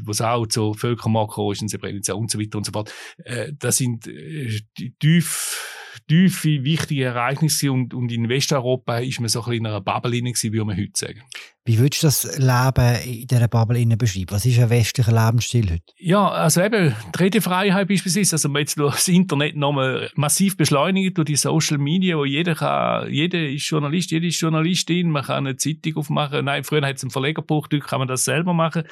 wo 0.03 0.11
es 0.11 0.21
auch 0.21 0.47
zu 0.47 0.73
Völkermord 0.73 1.33
kam, 1.33 1.51
ist 1.51 1.61
Srebrenica 1.77 2.13
und 2.13 2.31
so 2.31 2.39
weiter 2.39 2.57
und 2.57 2.65
so 2.65 2.71
fort. 2.71 2.93
Äh, 3.23 3.53
das 3.57 3.77
sind 3.77 4.07
äh, 4.07 4.59
tief 4.99 5.77
tiefe, 6.07 6.63
wichtige 6.63 7.05
Ereignisse 7.05 7.71
und, 7.71 7.93
und 7.93 8.11
in 8.11 8.29
Westeuropa 8.29 8.99
ist 8.99 9.19
man 9.19 9.29
so 9.29 9.39
ein 9.39 9.45
bisschen 9.45 9.65
in 9.65 9.67
einer 9.67 9.81
Bubble 9.81 10.21
gewesen, 10.21 10.53
wie 10.53 10.59
man 10.59 10.77
heute 10.77 10.91
sagen. 10.93 11.21
Wie 11.67 11.79
würdest 11.79 12.01
du 12.01 12.07
das 12.07 12.37
Leben 12.37 12.95
in 13.03 13.27
dieser 13.27 13.49
Bubble 13.49 13.85
beschreiben? 13.97 14.27
Was 14.29 14.45
ist 14.45 14.57
ein 14.57 14.69
westlicher 14.69 15.11
Lebensstil 15.11 15.69
heute? 15.69 15.83
Ja, 15.97 16.29
also 16.29 16.61
eben, 16.61 16.95
die 17.13 17.19
Redefreiheit 17.23 17.89
beispielsweise, 17.89 18.35
also 18.35 18.47
man 18.47 18.61
jetzt 18.61 18.79
das 18.79 19.09
Internet 19.09 19.57
nochmal 19.57 20.09
massiv 20.15 20.55
beschleunigt 20.55 21.17
durch 21.17 21.25
die 21.25 21.35
Social 21.35 21.77
Media, 21.77 22.15
wo 22.15 22.23
jeder 22.23 22.55
kann, 22.55 23.11
jeder 23.11 23.45
ist 23.49 23.67
Journalist, 23.67 24.11
jede 24.11 24.27
ist 24.27 24.39
Journalistin, 24.39 25.11
man 25.11 25.25
kann 25.25 25.45
eine 25.45 25.57
Zeitung 25.57 25.97
aufmachen. 25.97 26.45
Nein, 26.45 26.63
früher 26.63 26.87
hat 26.87 26.95
es 26.95 27.03
einen 27.03 27.11
Verlegerbuch, 27.11 27.65
heute 27.65 27.79
kann 27.79 27.99
man 27.99 28.07
das 28.07 28.23
selber 28.23 28.53
machen. 28.53 28.83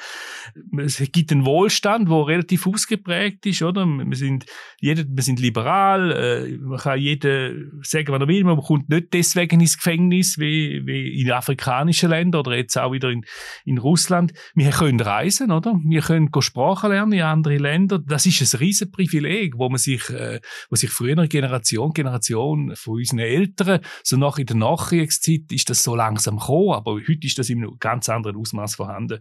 Es 0.76 1.02
gibt 1.10 1.32
einen 1.32 1.46
Wohlstand, 1.46 2.10
der 2.10 2.26
relativ 2.26 2.66
ausgeprägt 2.66 3.46
ist, 3.46 3.62
oder? 3.62 3.86
Wir 3.86 4.16
sind, 4.16 4.44
jeder, 4.82 5.04
wir 5.08 5.22
sind 5.22 5.40
liberal, 5.40 6.12
äh, 6.12 6.58
man 6.58 6.78
kann 6.78 7.00
jeder 7.00 7.52
sagen, 7.80 8.08
was 8.08 8.20
er 8.20 8.28
will, 8.28 8.44
man 8.44 8.58
kommt 8.58 8.90
nicht 8.90 9.14
deswegen 9.14 9.60
ins 9.60 9.78
Gefängnis, 9.78 10.38
wie, 10.38 10.82
wie 10.84 11.22
in 11.22 11.32
afrikanischen 11.32 12.10
Ländern 12.10 12.40
oder 12.40 12.65
jetzt 12.66 12.78
auch 12.78 12.92
wieder 12.92 13.10
in, 13.10 13.24
in 13.64 13.78
Russland. 13.78 14.32
Wir 14.54 14.70
können 14.70 15.00
reisen, 15.00 15.50
oder? 15.50 15.80
Wir 15.84 16.02
können 16.02 16.30
Sprachen 16.40 16.90
lernen 16.90 17.12
in 17.12 17.22
andere 17.22 17.56
Länder. 17.56 17.98
Das 17.98 18.26
ist 18.26 18.40
ein 18.40 18.58
riesen 18.58 18.90
Privileg, 18.90 19.54
wo 19.56 19.68
man 19.68 19.78
sich, 19.78 20.08
äh, 20.10 20.40
wo 20.70 20.76
sich 20.76 20.90
früher 20.90 21.12
eine 21.12 21.28
Generation, 21.28 21.92
Generation 21.92 22.74
von 22.76 22.94
unseren 22.94 23.20
Eltern, 23.20 23.80
so 24.02 24.16
nach 24.16 24.38
in 24.38 24.46
der 24.46 24.56
Nachkriegszeit 24.56 25.50
ist 25.50 25.70
das 25.70 25.82
so 25.82 25.94
langsam 25.94 26.38
gekommen, 26.38 26.72
aber 26.72 26.92
heute 26.94 27.26
ist 27.26 27.38
das 27.38 27.48
in 27.48 27.58
einem 27.58 27.78
ganz 27.78 28.08
anderen 28.08 28.36
Ausmaß 28.36 28.76
vorhanden. 28.76 29.20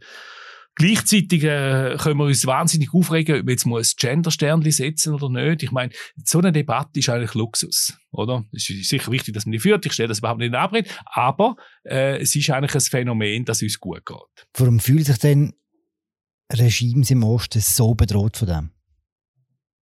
Gleichzeitig 0.76 1.44
äh, 1.44 1.96
können 1.98 2.18
wir 2.18 2.26
uns 2.26 2.46
wahnsinnig 2.46 2.94
aufregen, 2.94 3.40
ob 3.40 3.46
wir 3.46 3.52
jetzt 3.52 3.66
ein 3.66 3.82
Gender-Sternchen 3.98 4.72
setzen 4.72 5.14
oder 5.14 5.30
nicht. 5.30 5.64
Ich 5.64 5.72
meine, 5.72 5.92
so 6.24 6.40
eine 6.40 6.52
Debatte 6.52 7.00
ist 7.00 7.08
eigentlich 7.08 7.34
Luxus, 7.34 7.98
oder? 8.12 8.44
Es 8.52 8.70
ist 8.70 8.90
sicher 8.90 9.10
wichtig, 9.12 9.34
dass 9.34 9.46
man 9.46 9.54
die 9.54 9.60
führt. 9.60 9.86
Ich 9.86 9.94
stelle 9.94 10.10
das 10.10 10.20
überhaupt 10.20 10.40
nicht 10.40 10.50
in 10.50 10.56
Abrede. 10.56 10.90
Aber 11.06 11.56
äh, 11.86 12.20
es 12.20 12.36
ist 12.36 12.50
eigentlich 12.50 12.76
ein 12.76 12.82
Phänomen, 12.82 13.46
dass 13.46 13.58
es 13.58 13.64
uns 13.64 13.80
gut 13.80 14.06
geht. 14.06 14.48
Warum 14.56 14.82
fühlen 14.82 15.06
sich 15.06 15.18
denn 15.18 15.54
Regimes 16.52 17.10
im 17.10 17.24
Osten 17.24 17.62
so 17.62 17.96
bedroht 17.96 18.36
von 18.36 18.48
dem? 18.48 18.72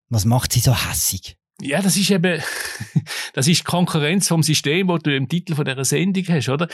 Was 0.10 0.26
macht 0.26 0.52
sie 0.52 0.60
so 0.60 0.76
hässig? 0.76 1.38
Ja, 1.62 1.82
das 1.82 1.96
ist 1.96 2.12
eben, 2.12 2.42
das 3.34 3.48
ist 3.48 3.64
Konkurrenz 3.64 4.28
vom 4.28 4.44
System, 4.44 4.90
wo 4.90 4.98
du 4.98 5.16
im 5.16 5.30
Titel 5.30 5.56
von 5.56 5.64
dieser 5.64 5.86
Sendung 5.86 6.26
hast, 6.28 6.50
oder? 6.50 6.68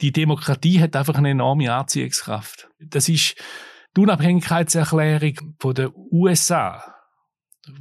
Die 0.00 0.12
Demokratie 0.12 0.80
hat 0.80 0.96
einfach 0.96 1.16
eine 1.16 1.30
enorme 1.30 1.72
Anziehungskraft. 1.72 2.68
Das 2.78 3.08
ist 3.08 3.34
die 3.96 4.00
Unabhängigkeitserklärung 4.00 5.54
von 5.58 5.74
der 5.74 5.96
USA 5.96 6.97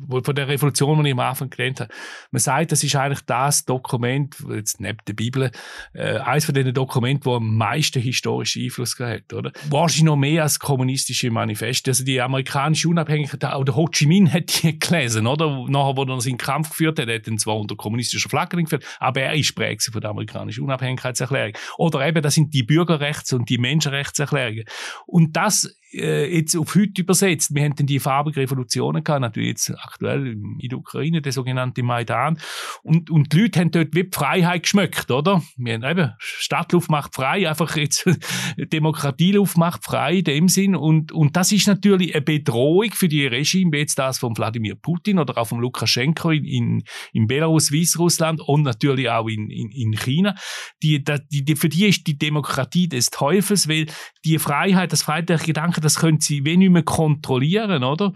von 0.10 0.36
der 0.36 0.48
Revolution, 0.48 1.04
die 1.04 1.10
ich 1.10 1.14
am 1.14 1.20
Anfang 1.20 1.50
genannt 1.50 1.82
habe. 1.82 1.94
Man 2.32 2.40
sagt, 2.40 2.72
das 2.72 2.84
ist 2.84 2.96
eigentlich 2.96 3.22
das 3.22 3.66
Dokument, 3.66 4.36
jetzt 4.50 4.80
neben 4.80 4.98
der 5.08 5.14
Bibel, 5.14 5.52
äh, 5.94 6.18
eines 6.20 6.46
von 6.46 6.54
den 6.54 6.74
Dokumenten, 6.74 7.26
wo 7.26 7.36
am 7.36 7.56
meisten 7.56 8.02
historischen 8.02 8.64
Einfluss 8.64 8.98
hat, 9.00 9.34
oder? 9.34 9.52
Wahrscheinlich 9.70 10.04
noch 10.04 10.16
mehr 10.16 10.44
als 10.44 10.60
kommunistische 10.60 11.32
Manifeste. 11.32 11.92
Also 11.92 12.04
die 12.04 12.22
amerikanische 12.22 12.90
Unabhängigkeit, 12.90 13.46
auch 13.46 13.64
der 13.64 13.76
Ho 13.76 13.88
Chi 13.88 14.06
Minh 14.06 14.32
hat 14.32 14.64
die 14.64 14.78
gelesen, 14.80 15.28
oder? 15.28 15.66
Nachher, 15.68 15.98
wo 15.98 16.04
er 16.04 16.22
seinen 16.22 16.38
Kampf 16.38 16.70
geführt 16.70 17.00
hat, 17.00 17.10
hat 17.10 17.28
er 17.28 17.38
zwar 17.38 17.58
unter 17.58 17.76
kommunistischer 17.76 18.30
Flagge 18.30 18.58
geführt, 18.58 18.86
aber 19.00 19.22
er 19.22 19.34
ist 19.34 19.56
prägt 19.56 19.84
von 19.84 20.02
der 20.02 20.12
amerikanischen 20.12 20.64
Unabhängigkeitserklärung. 20.64 21.54
Oder 21.78 22.08
eben, 22.08 22.22
das 22.22 22.36
sind 22.36 22.54
die 22.54 22.64
Bürgerrechts- 22.64 23.34
und 23.34 23.50
die 23.50 23.58
Menschenrechtserklärungen. 23.58 24.66
Und 25.06 25.36
das 25.36 25.76
äh, 25.94 26.36
jetzt 26.36 26.56
auf 26.56 26.76
heute 26.76 27.02
übersetzt. 27.02 27.54
Wir 27.54 27.64
haben 27.64 27.76
dann 27.76 27.86
die 27.86 28.00
farbigen 28.00 28.42
Revolutionen 28.42 29.04
gehabt, 29.04 29.22
natürlich 29.22 29.50
jetzt 29.50 29.74
aktuell 29.78 30.28
in 30.28 30.70
der 30.70 30.78
Ukraine, 30.78 31.22
der 31.22 31.32
sogenannte 31.32 31.84
Maidan. 31.84 32.38
Und, 32.84 33.10
und 33.10 33.34
die 33.34 33.42
Leute 33.42 33.60
haben 33.60 33.72
dort 33.72 33.96
wie 33.96 34.04
die 34.04 34.10
Freiheit 34.12 34.64
geschmeckt, 34.64 35.12
oder? 35.12 35.42
Wir 35.56 35.76
haben 35.76 35.84
eben, 35.84 36.12
Stadtluft 36.20 36.90
macht 36.90 37.16
frei, 37.16 37.48
einfach 37.48 37.76
jetzt 37.78 38.06
Demokratieluft 38.58 39.58
macht 39.58 39.84
frei 39.84 40.18
in 40.18 40.24
dem 40.24 40.48
Sinn. 40.48 40.76
Und, 40.76 41.12
und 41.12 41.36
das 41.36 41.52
ist 41.52 41.68
natürlich 41.68 42.14
eine 42.14 42.22
Bedrohung 42.22 42.92
für 42.92 43.08
die 43.08 43.26
Regime, 43.26 43.72
wie 43.72 43.80
jetzt 43.80 43.98
das 43.98 44.20
von 44.20 44.38
Wladimir 44.38 44.76
Putin 44.76 45.20
oder 45.20 45.38
auch 45.38 45.48
von 45.48 45.60
Lukaschenko 45.60 46.32
in, 46.32 46.46
in, 46.46 46.84
in 47.14 47.28
Belarus, 47.28 47.72
Weißrussland 47.72 48.42
und 48.42 48.64
natürlich 48.64 49.10
auch 49.10 49.28
in, 49.28 49.50
in, 49.50 49.72
in 49.72 49.94
China. 49.94 50.36
Die, 50.84 51.04
die, 51.04 51.46
die, 51.46 51.56
für 51.56 51.70
die 51.70 51.88
ist 51.88 52.08
die 52.08 52.18
Demokratie 52.18 52.88
des 52.90 53.10
Teufels, 53.10 53.68
weil 53.68 53.88
die 54.26 54.40
Freiheit, 54.40 54.92
das 54.92 55.04
freiheitliche 55.04 55.46
Gedanke 55.46 55.77
denken, 55.78 55.84
das 55.84 56.00
können 56.00 56.20
sie 56.20 56.44
wenig 56.44 56.68
nicht 56.68 56.72
mehr 56.72 56.84
kontrollieren, 56.84 57.84
oder? 57.84 58.14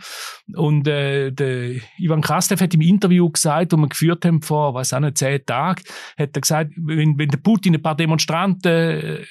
Und 0.56 0.88
äh, 0.88 1.32
der 1.32 1.76
Ivan 1.97 2.21
Krastev 2.21 2.62
hat 2.62 2.74
im 2.74 2.82
Interview 2.82 3.30
gesagt, 3.30 3.74
das 3.74 3.80
wir 3.80 3.88
geführt 3.88 4.26
haben 4.26 4.41
vor, 4.41 4.74
was 4.74 4.93
auch 4.93 5.00
nicht, 5.00 5.17
zehn 5.17 5.45
Tagen, 5.45 5.84
hat 6.17 6.36
er 6.36 6.41
gesagt, 6.41 6.71
wenn, 6.76 7.17
wenn 7.17 7.30
der 7.30 7.38
Putin 7.38 7.76
ein 7.76 7.82
paar 7.82 7.95
Demonstranten 7.95 8.71
äh, 8.71 9.26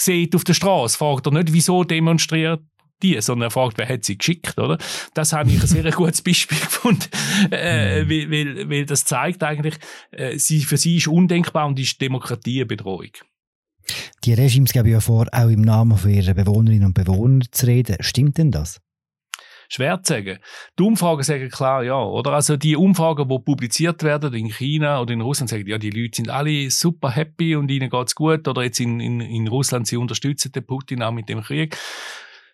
sieht 0.00 0.34
auf 0.34 0.44
der 0.44 0.54
Straße, 0.54 0.98
fragt 0.98 1.26
er 1.26 1.32
nicht, 1.32 1.52
wieso 1.52 1.84
demonstriert 1.84 2.62
die, 3.02 3.20
sondern 3.20 3.48
er 3.48 3.50
fragt, 3.50 3.76
wer 3.76 3.88
hat 3.88 4.04
sie 4.04 4.16
geschickt, 4.16 4.58
oder? 4.58 4.78
Das 5.14 5.32
habe 5.32 5.50
ich 5.50 5.60
ein 5.60 5.66
sehr 5.66 5.90
gutes 5.92 6.22
Beispiel 6.22 6.58
gefunden, 6.58 7.08
äh, 7.50 8.02
mhm. 8.02 8.10
weil, 8.10 8.30
weil, 8.30 8.70
weil 8.70 8.86
das 8.86 9.04
zeigt 9.04 9.42
eigentlich, 9.42 9.76
äh, 10.10 10.38
sie, 10.38 10.60
für 10.62 10.76
sie 10.76 10.96
ist 10.96 11.08
undenkbar 11.08 11.66
und 11.66 11.78
ist 11.78 12.00
Demokratie 12.00 12.60
eine 12.60 12.66
Bedrohung. 12.66 13.10
Die 14.24 14.34
Regimes 14.34 14.72
geben 14.72 14.88
ja 14.88 15.00
vor, 15.00 15.26
auch 15.32 15.48
im 15.48 15.62
Namen 15.62 15.96
von 15.96 16.10
ihren 16.10 16.34
Bewohnerinnen 16.34 16.86
und 16.86 16.94
Bewohnern 16.94 17.42
zu 17.50 17.66
reden. 17.66 17.96
Stimmt 18.00 18.38
denn 18.38 18.50
das? 18.50 18.80
Schwer 19.68 20.02
zu 20.02 20.12
sagen. 20.12 20.38
Die 20.78 20.82
Umfragen 20.82 21.22
sagen 21.22 21.48
klar 21.48 21.82
ja, 21.82 22.00
oder? 22.00 22.32
Also 22.32 22.56
die 22.56 22.76
Umfragen, 22.76 23.28
die 23.28 23.38
publiziert 23.38 24.02
werden 24.02 24.34
in 24.34 24.50
China 24.50 25.00
oder 25.00 25.12
in 25.12 25.20
Russland, 25.20 25.50
sagen 25.50 25.66
ja, 25.66 25.78
die 25.78 25.90
Leute 25.90 26.16
sind 26.16 26.30
alle 26.30 26.70
super 26.70 27.10
happy 27.10 27.56
und 27.56 27.70
ihnen 27.70 27.90
geht's 27.90 28.14
gut. 28.14 28.46
Oder 28.46 28.62
jetzt 28.62 28.80
in, 28.80 29.00
in, 29.00 29.20
in 29.20 29.48
Russland, 29.48 29.86
sie 29.86 29.96
unterstützen 29.96 30.52
den 30.52 30.66
Putin 30.66 31.02
auch 31.02 31.12
mit 31.12 31.28
dem 31.28 31.42
Krieg. 31.42 31.76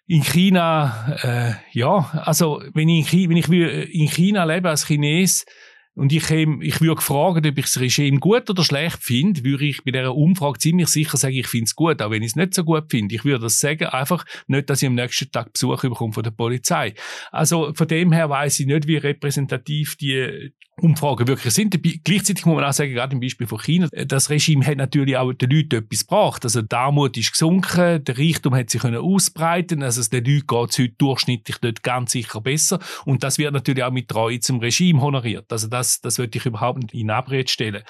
In 0.07 0.23
China, 0.23 1.19
äh, 1.23 1.79
ja, 1.79 2.11
also 2.25 2.63
wenn 2.75 2.89
ich, 2.89 3.13
wenn 3.13 3.37
ich 3.37 3.49
in 3.49 4.09
China 4.09 4.45
lebe 4.45 4.69
als 4.69 4.87
Chines, 4.87 5.45
und 5.95 6.13
ich, 6.13 6.31
ich 6.31 6.81
würde 6.81 7.01
fragen, 7.01 7.47
ob 7.47 7.59
ich 7.59 7.65
das 7.65 7.81
Regime 7.81 8.19
gut 8.19 8.49
oder 8.49 8.65
schlecht 8.65 9.03
finde, 9.03 9.45
würde 9.45 9.67
ich 9.67 9.83
bei 9.85 9.91
dieser 9.91 10.15
Umfrage 10.15 10.59
ziemlich 10.59 10.89
sicher 10.89 11.17
sagen, 11.17 11.35
ich 11.35 11.49
finde 11.49 11.65
es 11.65 11.75
gut, 11.75 12.01
auch 12.01 12.11
wenn 12.11 12.23
ich 12.23 12.31
es 12.31 12.37
nicht 12.37 12.55
so 12.55 12.65
gut 12.65 12.85
finde. 12.91 13.15
Ich 13.15 13.25
würde 13.25 13.41
das 13.41 13.61
sagen, 13.61 13.87
einfach 13.87 14.25
nicht, 14.47 14.71
dass 14.71 14.83
ich 14.83 14.89
am 14.89 14.95
nächsten 14.95 15.31
Tag 15.31 15.53
Besuch 15.53 15.83
bekomme 15.83 16.13
von 16.13 16.23
der 16.23 16.31
Polizei. 16.31 16.95
Also 17.33 17.73
von 17.75 17.89
dem 17.89 18.13
her 18.13 18.31
weiß 18.31 18.61
ich 18.61 18.67
nicht, 18.67 18.87
wie 18.87 18.97
repräsentativ 18.97 19.97
die 19.97 20.53
Umfragen 20.83 21.29
wirklich 21.29 21.53
sind. 21.53 21.79
Gleichzeitig 22.05 22.47
muss 22.47 22.57
man 22.57 22.65
auch 22.65 22.73
sagen, 22.73 22.93
gerade 22.93 23.15
im 23.15 23.21
Beispiel 23.21 23.47
von 23.47 23.59
China, 23.59 23.89
das 23.93 24.31
Regime 24.31 24.65
hat 24.65 24.79
natürlich 24.79 25.17
auch 25.17 25.33
den 25.33 25.51
Leuten 25.51 25.77
etwas 25.77 26.07
gebracht. 26.07 26.45
Also 26.45 26.63
die 26.63 26.75
Armut 26.75 27.17
ist 27.17 27.33
gesunken, 27.33 28.03
der 28.05 28.19
Reichtum 28.19 28.55
hat 28.55 28.71
sich 28.71 28.81
können 28.81 28.97
ausbreiten, 28.97 29.83
also 29.83 30.03
den 30.09 30.25
Leuten 30.25 30.47
geht 30.47 30.71
es 30.71 30.79
heute 30.79 30.95
durchschnittlich 30.99 31.59
dort 31.59 31.83
ganz 31.83 32.13
sicher 32.13 32.41
besser 32.41 32.79
und 33.05 33.23
das 33.23 33.39
wird 33.39 33.53
natürlich 33.53 33.85
auch 33.85 33.91
mit 33.91 34.09
Treue 34.09 34.41
zum 34.41 34.59
Regime 34.61 35.01
honoriert. 35.01 35.53
Also 35.53 35.69
das, 35.69 35.80
das 36.01 36.19
würde 36.19 36.37
ich 36.37 36.47
überhaupt 36.47 36.79
nicht 36.79 36.95
in 36.95 37.11
Abrede 37.11 37.49
stellen. 37.49 37.83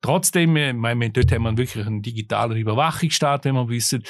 Trotzdem, 0.00 0.56
äh, 0.56 0.70
ich 0.70 0.74
meine, 0.74 1.10
dort 1.10 1.32
haben 1.32 1.44
wir 1.44 1.56
wirklich 1.56 1.86
einen 1.86 2.02
digitalen 2.02 2.56
Überwachungsstaat, 2.56 3.44
wenn 3.44 3.54
wir 3.54 3.68
wissen, 3.68 4.02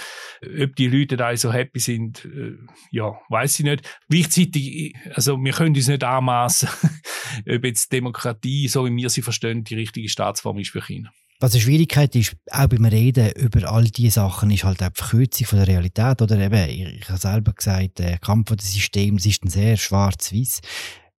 ob 0.43 0.75
die 0.77 0.89
Leute 0.89 1.17
da 1.17 1.37
so 1.37 1.53
happy 1.53 1.79
sind, 1.79 2.25
äh, 2.25 2.57
ja, 2.91 3.13
weiß 3.29 3.61
ich 3.61 3.65
nicht. 3.65 3.99
Gleichzeitig, 4.09 4.95
also 5.15 5.37
wir 5.37 5.53
können 5.53 5.75
uns 5.75 5.89
nicht 5.89 6.05
anmaßen, 6.05 6.69
ob 7.49 7.65
jetzt 7.65 7.93
Demokratie, 7.93 8.69
so 8.69 8.87
wie 8.87 8.97
wir 8.97 9.11
sie 9.11 9.23
verstehen, 9.23 9.65
die 9.65 9.75
richtige 9.75 10.09
Staatsform 10.09 10.59
ist 10.59 10.71
für 10.71 10.83
China. 10.83 11.11
Was 11.39 11.53
eine 11.53 11.61
Schwierigkeit 11.61 12.17
ist, 12.17 12.35
auch 12.51 12.67
beim 12.67 12.87
Reden 12.87 13.31
über 13.33 13.71
all 13.71 13.85
diese 13.85 14.15
Sachen, 14.15 14.51
ist 14.51 14.65
halt 14.65 14.83
auch 14.83 14.89
die 14.89 15.03
Verkürzung 15.03 15.47
von 15.47 15.59
der 15.59 15.69
Realität. 15.69 16.23
Oder 16.23 16.39
eben, 16.39 16.71
ich, 16.71 17.01
ich 17.01 17.09
habe 17.11 17.19
selber 17.19 17.53
gesagt, 17.53 17.99
der 17.99 18.19
Kampf 18.19 18.57
des 18.57 18.73
Systems 18.73 19.27
ist 19.27 19.45
ein 19.45 19.51
sehr 19.51 19.77
schwarz-weiß. 19.77 20.61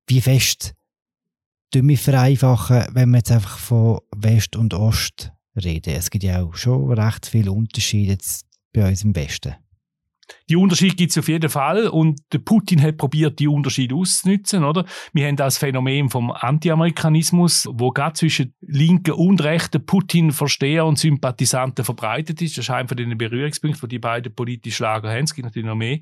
Wie 0.08 0.22
fest 0.22 0.74
wir 1.74 1.98
vereinfachen, 1.98 2.86
wenn 2.94 3.10
wir 3.10 3.18
jetzt 3.18 3.32
einfach 3.32 3.58
von 3.58 4.00
West 4.16 4.56
und 4.56 4.74
Ost 4.74 5.32
reden? 5.56 5.96
Es 5.96 6.10
gibt 6.10 6.24
ja 6.24 6.42
auch 6.42 6.56
schon 6.56 6.92
recht 6.92 7.26
viele 7.26 7.52
Unterschiede 7.52 8.18
bei 8.74 8.88
uns 8.88 9.04
im 9.04 9.16
Westen. 9.16 9.56
Die 10.50 10.56
Unterschiede 10.56 10.96
gibt 10.96 11.12
es 11.12 11.18
auf 11.18 11.28
jeden 11.28 11.50
Fall 11.50 11.88
und 11.88 12.20
der 12.32 12.40
Putin 12.40 12.82
hat 12.82 12.98
probiert, 12.98 13.40
die 13.40 13.48
Unterschiede 13.48 13.96
auszunutzen, 13.96 14.64
oder? 14.64 14.86
Wir 15.14 15.28
haben 15.28 15.36
das 15.36 15.58
Phänomen 15.58 16.10
vom 16.10 16.32
Anti-Amerikanismus, 16.32 17.68
wo 17.72 17.92
gerade 17.92 18.14
zwischen 18.14 18.54
linken 18.62 19.14
und 19.14 19.44
rechten 19.44 19.86
Putin-Versteher 19.86 20.86
und 20.86 21.00
Sympathisanten 21.00 21.84
verbreitet 21.84 22.42
ist. 22.42 22.58
Das 22.58 22.66
ist 22.66 22.70
einer 22.70 22.88
von 22.88 22.98
den 22.98 23.18
Berührungspunkten, 23.18 23.84
wo 23.84 23.88
die 23.88 24.00
beiden 24.00 24.34
politischen 24.34 24.84
Lager 24.84 25.10
haben. 25.10 25.26
Es 25.26 25.34
gibt 25.34 25.46
natürlich 25.46 25.68
noch 25.68 25.76
mehr. 25.76 26.00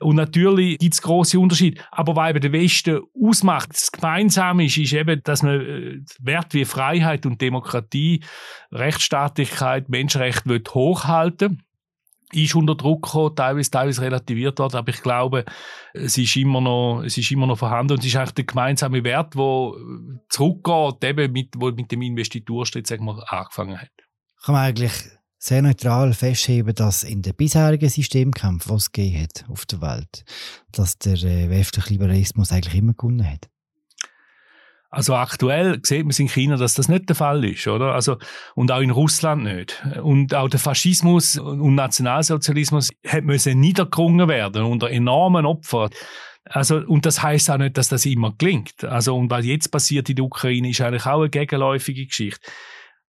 Und 0.00 0.16
natürlich 0.16 0.78
gibt 0.78 0.94
es 0.94 1.02
grosse 1.02 1.38
Unterschiede. 1.38 1.82
Aber 1.90 2.16
weil 2.16 2.32
der 2.34 2.52
Westen 2.52 3.00
ausmacht, 3.20 3.70
das 3.70 3.92
Gemeinsame 3.92 4.64
ist, 4.64 4.78
ist 4.78 4.92
eben, 4.92 5.22
dass 5.22 5.42
man 5.42 5.60
äh, 5.60 6.00
Werte 6.20 6.58
wie 6.58 6.64
Freiheit 6.64 7.26
und 7.26 7.40
Demokratie, 7.40 8.22
Rechtsstaatlichkeit, 8.70 9.88
Menschenrechte 9.88 10.62
hochhalten 10.74 11.50
will 11.50 11.58
ist 12.32 12.54
unter 12.54 12.74
Druck 12.74 13.04
gekommen, 13.04 13.36
teilweise, 13.36 13.70
teilweise 13.70 14.02
relativiert 14.02 14.58
worden, 14.58 14.76
aber 14.76 14.90
ich 14.90 15.02
glaube, 15.02 15.44
es 15.92 16.18
ist 16.18 16.36
immer 16.36 16.60
noch, 16.60 17.02
es 17.04 17.16
ist 17.18 17.30
immer 17.30 17.46
noch 17.46 17.58
vorhanden 17.58 17.94
und 17.94 18.00
es 18.00 18.06
ist 18.06 18.16
eigentlich 18.16 18.32
der 18.32 18.44
gemeinsame 18.44 19.04
Wert, 19.04 19.34
der 19.34 19.72
zurückgeht, 20.28 21.04
eben 21.04 21.32
mit, 21.32 21.54
wo 21.56 21.70
mit 21.70 21.90
dem 21.92 22.02
Investiturschritt, 22.02 22.86
sagen 22.86 23.04
wir, 23.04 23.32
angefangen 23.32 23.80
hat. 23.80 23.90
Kann 24.44 24.54
man 24.54 24.64
eigentlich 24.64 24.92
sehr 25.38 25.60
neutral 25.60 26.12
festheben, 26.12 26.74
dass 26.74 27.02
in 27.02 27.20
den 27.20 27.34
bisherigen 27.34 27.88
Systemkämpfen, 27.88 28.70
die 28.70 28.76
es 28.76 28.92
gegeben 28.92 29.22
hat 29.22 29.44
auf 29.48 29.66
der 29.66 29.80
Welt, 29.80 30.24
dass 30.70 30.98
der 30.98 31.14
äh, 31.14 31.50
westliche 31.50 31.90
Liberalismus 31.90 32.52
eigentlich 32.52 32.76
immer 32.76 32.94
gewonnen 32.94 33.28
hat. 33.28 33.48
Also 34.94 35.14
aktuell 35.14 35.80
sieht 35.82 36.04
man 36.04 36.14
in 36.14 36.28
China, 36.28 36.56
dass 36.58 36.74
das 36.74 36.86
nicht 36.86 37.08
der 37.08 37.16
Fall 37.16 37.42
ist, 37.46 37.66
oder? 37.66 37.94
Also, 37.94 38.18
und 38.54 38.70
auch 38.70 38.82
in 38.82 38.90
Russland 38.90 39.42
nicht. 39.42 39.82
Und 40.02 40.34
auch 40.34 40.50
der 40.50 40.60
Faschismus 40.60 41.38
und 41.38 41.74
Nationalsozialismus 41.74 42.90
hat 43.08 43.24
müssen 43.24 43.58
niedergerungen 43.58 44.28
werden 44.28 44.64
unter 44.64 44.90
enormen 44.90 45.46
Opfern. 45.46 45.88
Also, 46.44 46.76
und 46.76 47.06
das 47.06 47.22
heißt 47.22 47.50
auch 47.50 47.56
nicht, 47.56 47.78
dass 47.78 47.88
das 47.88 48.04
immer 48.04 48.34
gelingt. 48.36 48.84
Also, 48.84 49.16
und 49.16 49.30
was 49.30 49.46
jetzt 49.46 49.70
passiert 49.70 50.10
in 50.10 50.16
der 50.16 50.26
Ukraine, 50.26 50.68
ist 50.68 50.82
eigentlich 50.82 51.06
auch 51.06 51.20
eine 51.20 51.30
gegenläufige 51.30 52.04
Geschichte. 52.04 52.46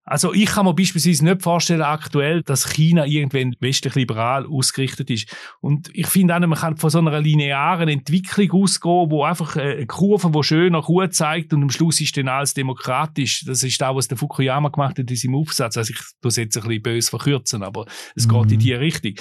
Also 0.05 0.33
ich 0.33 0.47
kann 0.47 0.65
mir 0.65 0.73
beispielsweise 0.73 1.23
nicht 1.23 1.41
vorstellen 1.41 1.81
aktuell, 1.81 2.43
dass 2.43 2.69
China 2.73 3.05
irgendwann 3.05 3.55
westlich 3.61 3.95
liberal 3.95 4.45
ausgerichtet 4.45 5.09
ist. 5.09 5.33
Und 5.61 5.89
ich 5.93 6.07
finde 6.07 6.35
auch, 6.35 6.39
man 6.39 6.53
kann 6.53 6.75
von 6.75 6.89
so 6.89 6.99
einer 6.99 7.21
linearen 7.21 7.87
Entwicklung 7.87 8.63
ausgehen, 8.63 9.09
wo 9.09 9.23
einfach 9.23 9.55
eine 9.55 9.85
Kurve, 9.85 10.29
die 10.29 10.43
schön 10.43 10.73
nach 10.73 10.89
Ruhe 10.89 11.09
zeigt 11.09 11.53
und 11.53 11.63
am 11.63 11.69
Schluss 11.69 12.01
ist 12.01 12.17
dann 12.17 12.27
alles 12.27 12.53
demokratisch. 12.53 13.45
Das 13.45 13.63
ist 13.63 13.79
das, 13.79 13.95
was 13.95 14.07
der 14.09 14.17
Fukuyama 14.17 14.69
gemacht 14.69 14.99
hat 14.99 15.09
in 15.09 15.15
seinem 15.15 15.35
Aufsatz. 15.35 15.77
Also 15.77 15.93
ich 15.93 15.99
tue 16.21 16.29
es 16.29 16.35
jetzt 16.35 16.57
ein 16.57 16.63
bisschen 16.63 16.83
böse 16.83 17.09
verkürzen, 17.09 17.63
aber 17.63 17.85
es 18.13 18.27
mhm. 18.27 18.41
geht 18.41 18.51
in 18.51 18.59
die 18.59 18.73
Richtung. 18.73 19.13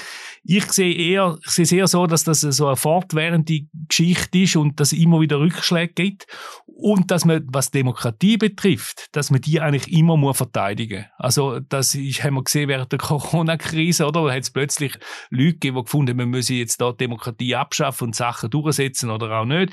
Ich 0.42 0.64
sehe 0.72 0.94
eher, 0.94 1.38
ich 1.44 1.50
sehe 1.50 1.64
es 1.64 1.72
eher 1.72 1.86
so, 1.86 2.08
dass 2.08 2.24
das 2.24 2.40
so 2.40 2.66
eine 2.66 2.76
fortwährende 2.76 3.60
Geschichte 3.86 4.38
ist 4.40 4.56
und 4.56 4.80
dass 4.80 4.92
es 4.92 4.98
immer 4.98 5.20
wieder 5.20 5.38
Rückschläge 5.38 5.92
gibt 5.92 6.26
und 6.66 7.12
dass 7.12 7.24
man, 7.24 7.46
was 7.46 7.70
Demokratie 7.70 8.36
betrifft, 8.36 9.06
dass 9.12 9.30
man 9.30 9.40
die 9.40 9.60
eigentlich 9.60 9.92
immer 9.92 10.16
muss 10.16 10.36
verteidigen 10.36 10.71
verteidigen. 10.72 11.06
Also 11.18 11.60
das 11.60 11.94
ist, 11.94 12.24
haben 12.24 12.34
wir 12.34 12.44
gesehen 12.44 12.68
während 12.68 12.92
der 12.92 12.98
Corona-Krise, 12.98 14.06
oder? 14.06 14.26
Da 14.26 14.34
hat 14.34 14.42
es 14.42 14.50
plötzlich 14.50 14.98
Leute 15.30 15.52
gegeben, 15.54 15.76
die 15.76 15.84
gefunden 15.84 16.10
haben, 16.10 16.18
wir 16.18 16.26
müssen 16.26 16.56
jetzt 16.56 16.80
da 16.80 16.92
Demokratie 16.92 17.54
abschaffen 17.54 18.08
und 18.08 18.16
Sachen 18.16 18.50
durchsetzen 18.50 19.10
oder 19.10 19.30
auch 19.38 19.44
nicht. 19.44 19.72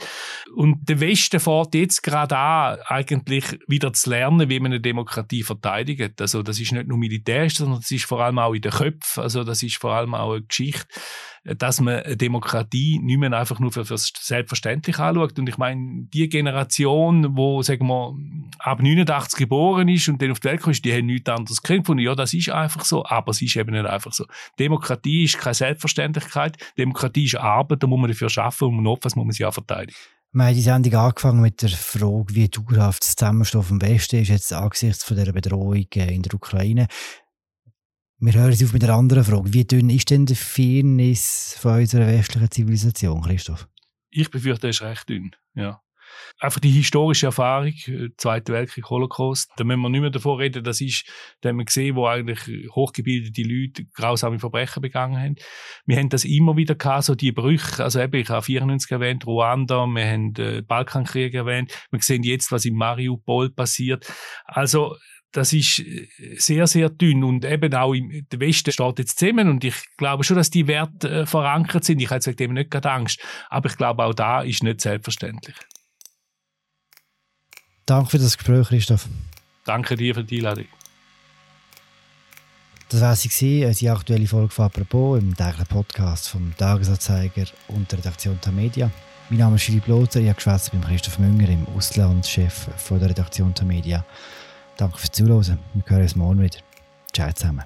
Und 0.55 0.87
der 0.87 0.99
Westen 0.99 1.39
fährt 1.39 1.75
jetzt 1.75 2.03
gerade 2.03 2.37
an, 2.37 2.79
eigentlich 2.85 3.45
wieder 3.67 3.93
zu 3.93 4.09
lernen, 4.09 4.49
wie 4.49 4.59
man 4.59 4.71
eine 4.71 4.81
Demokratie 4.81 5.43
verteidigt. 5.43 6.21
Also 6.21 6.43
das 6.43 6.59
ist 6.59 6.71
nicht 6.71 6.87
nur 6.87 6.97
militärisch, 6.97 7.55
sondern 7.55 7.79
das 7.79 7.91
ist 7.91 8.05
vor 8.05 8.21
allem 8.21 8.39
auch 8.39 8.53
in 8.53 8.61
den 8.61 8.71
Köpfen. 8.71 9.23
Also 9.23 9.43
das 9.43 9.63
ist 9.63 9.77
vor 9.77 9.93
allem 9.93 10.13
auch 10.13 10.33
eine 10.33 10.43
Geschichte 10.43 10.87
dass 11.57 11.81
man 11.81 12.01
Demokratie 12.17 12.99
nicht 12.99 13.17
mehr 13.17 13.31
einfach 13.33 13.59
nur 13.59 13.71
für, 13.71 13.85
selbstverständlich 13.85 14.99
anschaut. 14.99 15.37
Und 15.39 15.49
ich 15.49 15.57
meine, 15.57 16.07
die 16.13 16.29
Generation, 16.29 17.35
wo 17.37 17.61
sagen 17.61 17.87
wir, 17.87 18.15
ab 18.59 18.81
89 18.81 19.37
geboren 19.39 19.87
ist 19.87 20.07
und 20.09 20.21
dann 20.21 20.31
auf 20.31 20.39
die 20.39 20.47
Welt 20.47 20.61
kommt, 20.61 20.83
die 20.83 20.93
haben 20.93 21.07
nichts 21.07 21.29
anderes 21.29 21.61
gefunden. 21.61 22.03
Ja, 22.03 22.15
das 22.15 22.33
ist 22.33 22.49
einfach 22.49 22.85
so, 22.85 23.05
aber 23.05 23.31
es 23.31 23.41
ist 23.41 23.55
eben 23.55 23.71
nicht 23.71 23.85
einfach 23.85 24.13
so. 24.13 24.25
Demokratie 24.59 25.23
ist 25.23 25.37
keine 25.37 25.53
Selbstverständlichkeit. 25.53 26.57
Demokratie 26.77 27.25
ist 27.25 27.35
Arbeit, 27.35 27.83
da 27.83 27.87
muss 27.87 27.99
man 27.99 28.09
dafür 28.09 28.29
arbeiten 28.37 28.65
und 28.65 28.83
notfalls 28.83 29.15
muss 29.15 29.25
man 29.25 29.33
sie 29.33 29.45
auch 29.45 29.53
verteidigen. 29.53 29.97
Wir 30.31 30.45
haben 30.45 30.53
die 30.53 30.61
Sendung 30.61 30.93
angefangen 30.93 31.41
mit 31.41 31.59
der 31.63 31.69
Frage, 31.69 32.35
wie 32.35 32.47
dauerhaft 32.47 33.01
das 33.03 33.15
Zusammenstoff 33.15 33.71
im 33.71 33.81
Westen 33.81 34.17
ist, 34.17 34.29
jetzt 34.29 34.53
angesichts 34.53 35.03
von 35.03 35.17
der 35.17 35.31
Bedrohung 35.31 35.87
äh, 35.95 36.13
in 36.13 36.21
der 36.21 36.35
Ukraine. 36.35 36.87
Wir 38.21 38.33
hören 38.33 38.51
es 38.51 38.61
auf 38.61 38.73
mit 38.73 38.83
einer 38.83 38.95
anderen 38.95 39.23
Frage. 39.23 39.53
Wie 39.53 39.63
dünn 39.63 39.89
ist 39.89 40.09
denn 40.09 40.25
der 40.25 40.35
Fairness 40.35 41.57
von 41.57 41.79
unserer 41.79 42.05
westlichen 42.05 42.51
Zivilisation, 42.51 43.21
Christoph? 43.21 43.69
Ich 44.09 44.29
befürchte, 44.29 44.67
er 44.67 44.71
ist 44.71 44.81
recht 44.81 45.07
dünn, 45.07 45.31
ja. 45.55 45.81
Einfach 46.37 46.59
die 46.59 46.71
historische 46.71 47.27
Erfahrung, 47.27 47.73
äh, 47.87 48.09
Zweiter 48.17 48.51
Weltkrieg, 48.51 48.89
Holocaust, 48.89 49.51
da 49.55 49.63
müssen 49.63 49.79
wir 49.79 49.89
nicht 49.89 50.01
mehr 50.01 50.09
davon 50.09 50.37
reden, 50.37 50.65
das 50.65 50.81
ist, 50.81 51.05
da 51.39 51.47
haben 51.47 51.59
wir 51.59 51.65
gesehen, 51.65 51.95
wo 51.95 52.07
eigentlich 52.07 52.39
hochgebildete 52.75 53.43
Leute 53.43 53.85
grausame 53.93 54.37
Verbrechen 54.39 54.81
begangen 54.81 55.17
haben. 55.17 55.35
Wir 55.85 55.95
haben 55.95 56.09
das 56.09 56.25
immer 56.25 56.57
wieder 56.57 56.75
gehabt, 56.75 57.05
so 57.05 57.15
die 57.15 57.31
Brüche, 57.31 57.81
also 57.81 58.01
eben, 58.01 58.15
ich 58.15 58.29
habe 58.29 58.41
94 58.41 58.91
erwähnt, 58.91 59.27
Ruanda, 59.27 59.85
wir 59.85 60.05
haben 60.05 60.33
den 60.33 60.65
Balkankrieg 60.65 61.35
erwähnt, 61.35 61.71
wir 61.89 62.01
sehen 62.01 62.23
jetzt, 62.23 62.51
was 62.51 62.65
in 62.65 62.75
Mariupol 62.75 63.49
passiert. 63.51 64.11
Also, 64.45 64.97
das 65.31 65.53
ist 65.53 65.79
äh, 65.79 66.07
sehr, 66.37 66.67
sehr 66.67 66.89
dünn 66.89 67.23
und 67.23 67.45
eben 67.45 67.73
auch 67.73 67.93
im 67.93 68.25
der 68.31 68.39
Westen 68.39 68.71
steht 68.71 68.99
jetzt 68.99 69.19
zusammen 69.19 69.49
und 69.49 69.63
ich 69.63 69.75
glaube 69.97 70.23
schon, 70.23 70.37
dass 70.37 70.49
die 70.49 70.67
Werte 70.67 71.21
äh, 71.21 71.25
verankert 71.25 71.83
sind. 71.83 72.01
Ich 72.01 72.09
habe 72.09 72.21
jetzt 72.23 72.41
eben 72.41 72.53
nicht 72.53 72.71
gerade 72.71 72.91
Angst, 72.91 73.19
aber 73.49 73.69
ich 73.69 73.77
glaube 73.77 74.03
auch 74.03 74.13
da 74.13 74.41
ist 74.41 74.63
nicht 74.63 74.81
selbstverständlich. 74.81 75.55
Danke 77.85 78.11
für 78.11 78.19
das 78.19 78.37
Gespräch, 78.37 78.67
Christoph. 78.67 79.07
Danke 79.65 79.95
dir 79.95 80.13
für 80.13 80.23
die 80.23 80.37
Einladung. 80.37 80.65
Das 82.89 83.01
war 83.01 83.15
sie, 83.15 83.65
unsere 83.65 83.95
aktuelle 83.95 84.25
Folge 84.25 84.49
von 84.49 84.65
«Apropos» 84.65 85.19
im 85.19 85.35
täglichen 85.35 85.67
Podcast 85.67 86.29
vom 86.29 86.55
Tagesanzeiger 86.57 87.45
und 87.67 87.91
der 87.91 87.99
Redaktion 87.99 88.39
der 88.43 88.51
Media. 88.51 88.91
Mein 89.29 89.39
Name 89.39 89.57
ist 89.57 89.65
Philipp 89.65 89.85
Lothar, 89.85 90.23
ich 90.23 90.29
habe 90.29 90.69
mit 90.73 90.87
Christoph 90.87 91.19
Münger, 91.19 91.49
im 91.49 91.67
Auslandschef 91.67 92.67
von 92.77 92.99
der 92.99 93.11
Redaktion 93.11 93.53
der 93.53 93.65
Media. 93.65 94.03
Danke 94.79 94.97
fürs 94.97 95.11
Zuhören. 95.11 95.59
Wir 95.73 95.83
hören 95.87 96.03
uns 96.03 96.15
morgen 96.15 96.41
wieder. 96.41 96.59
Ciao 97.11 97.29
zusammen. 97.33 97.63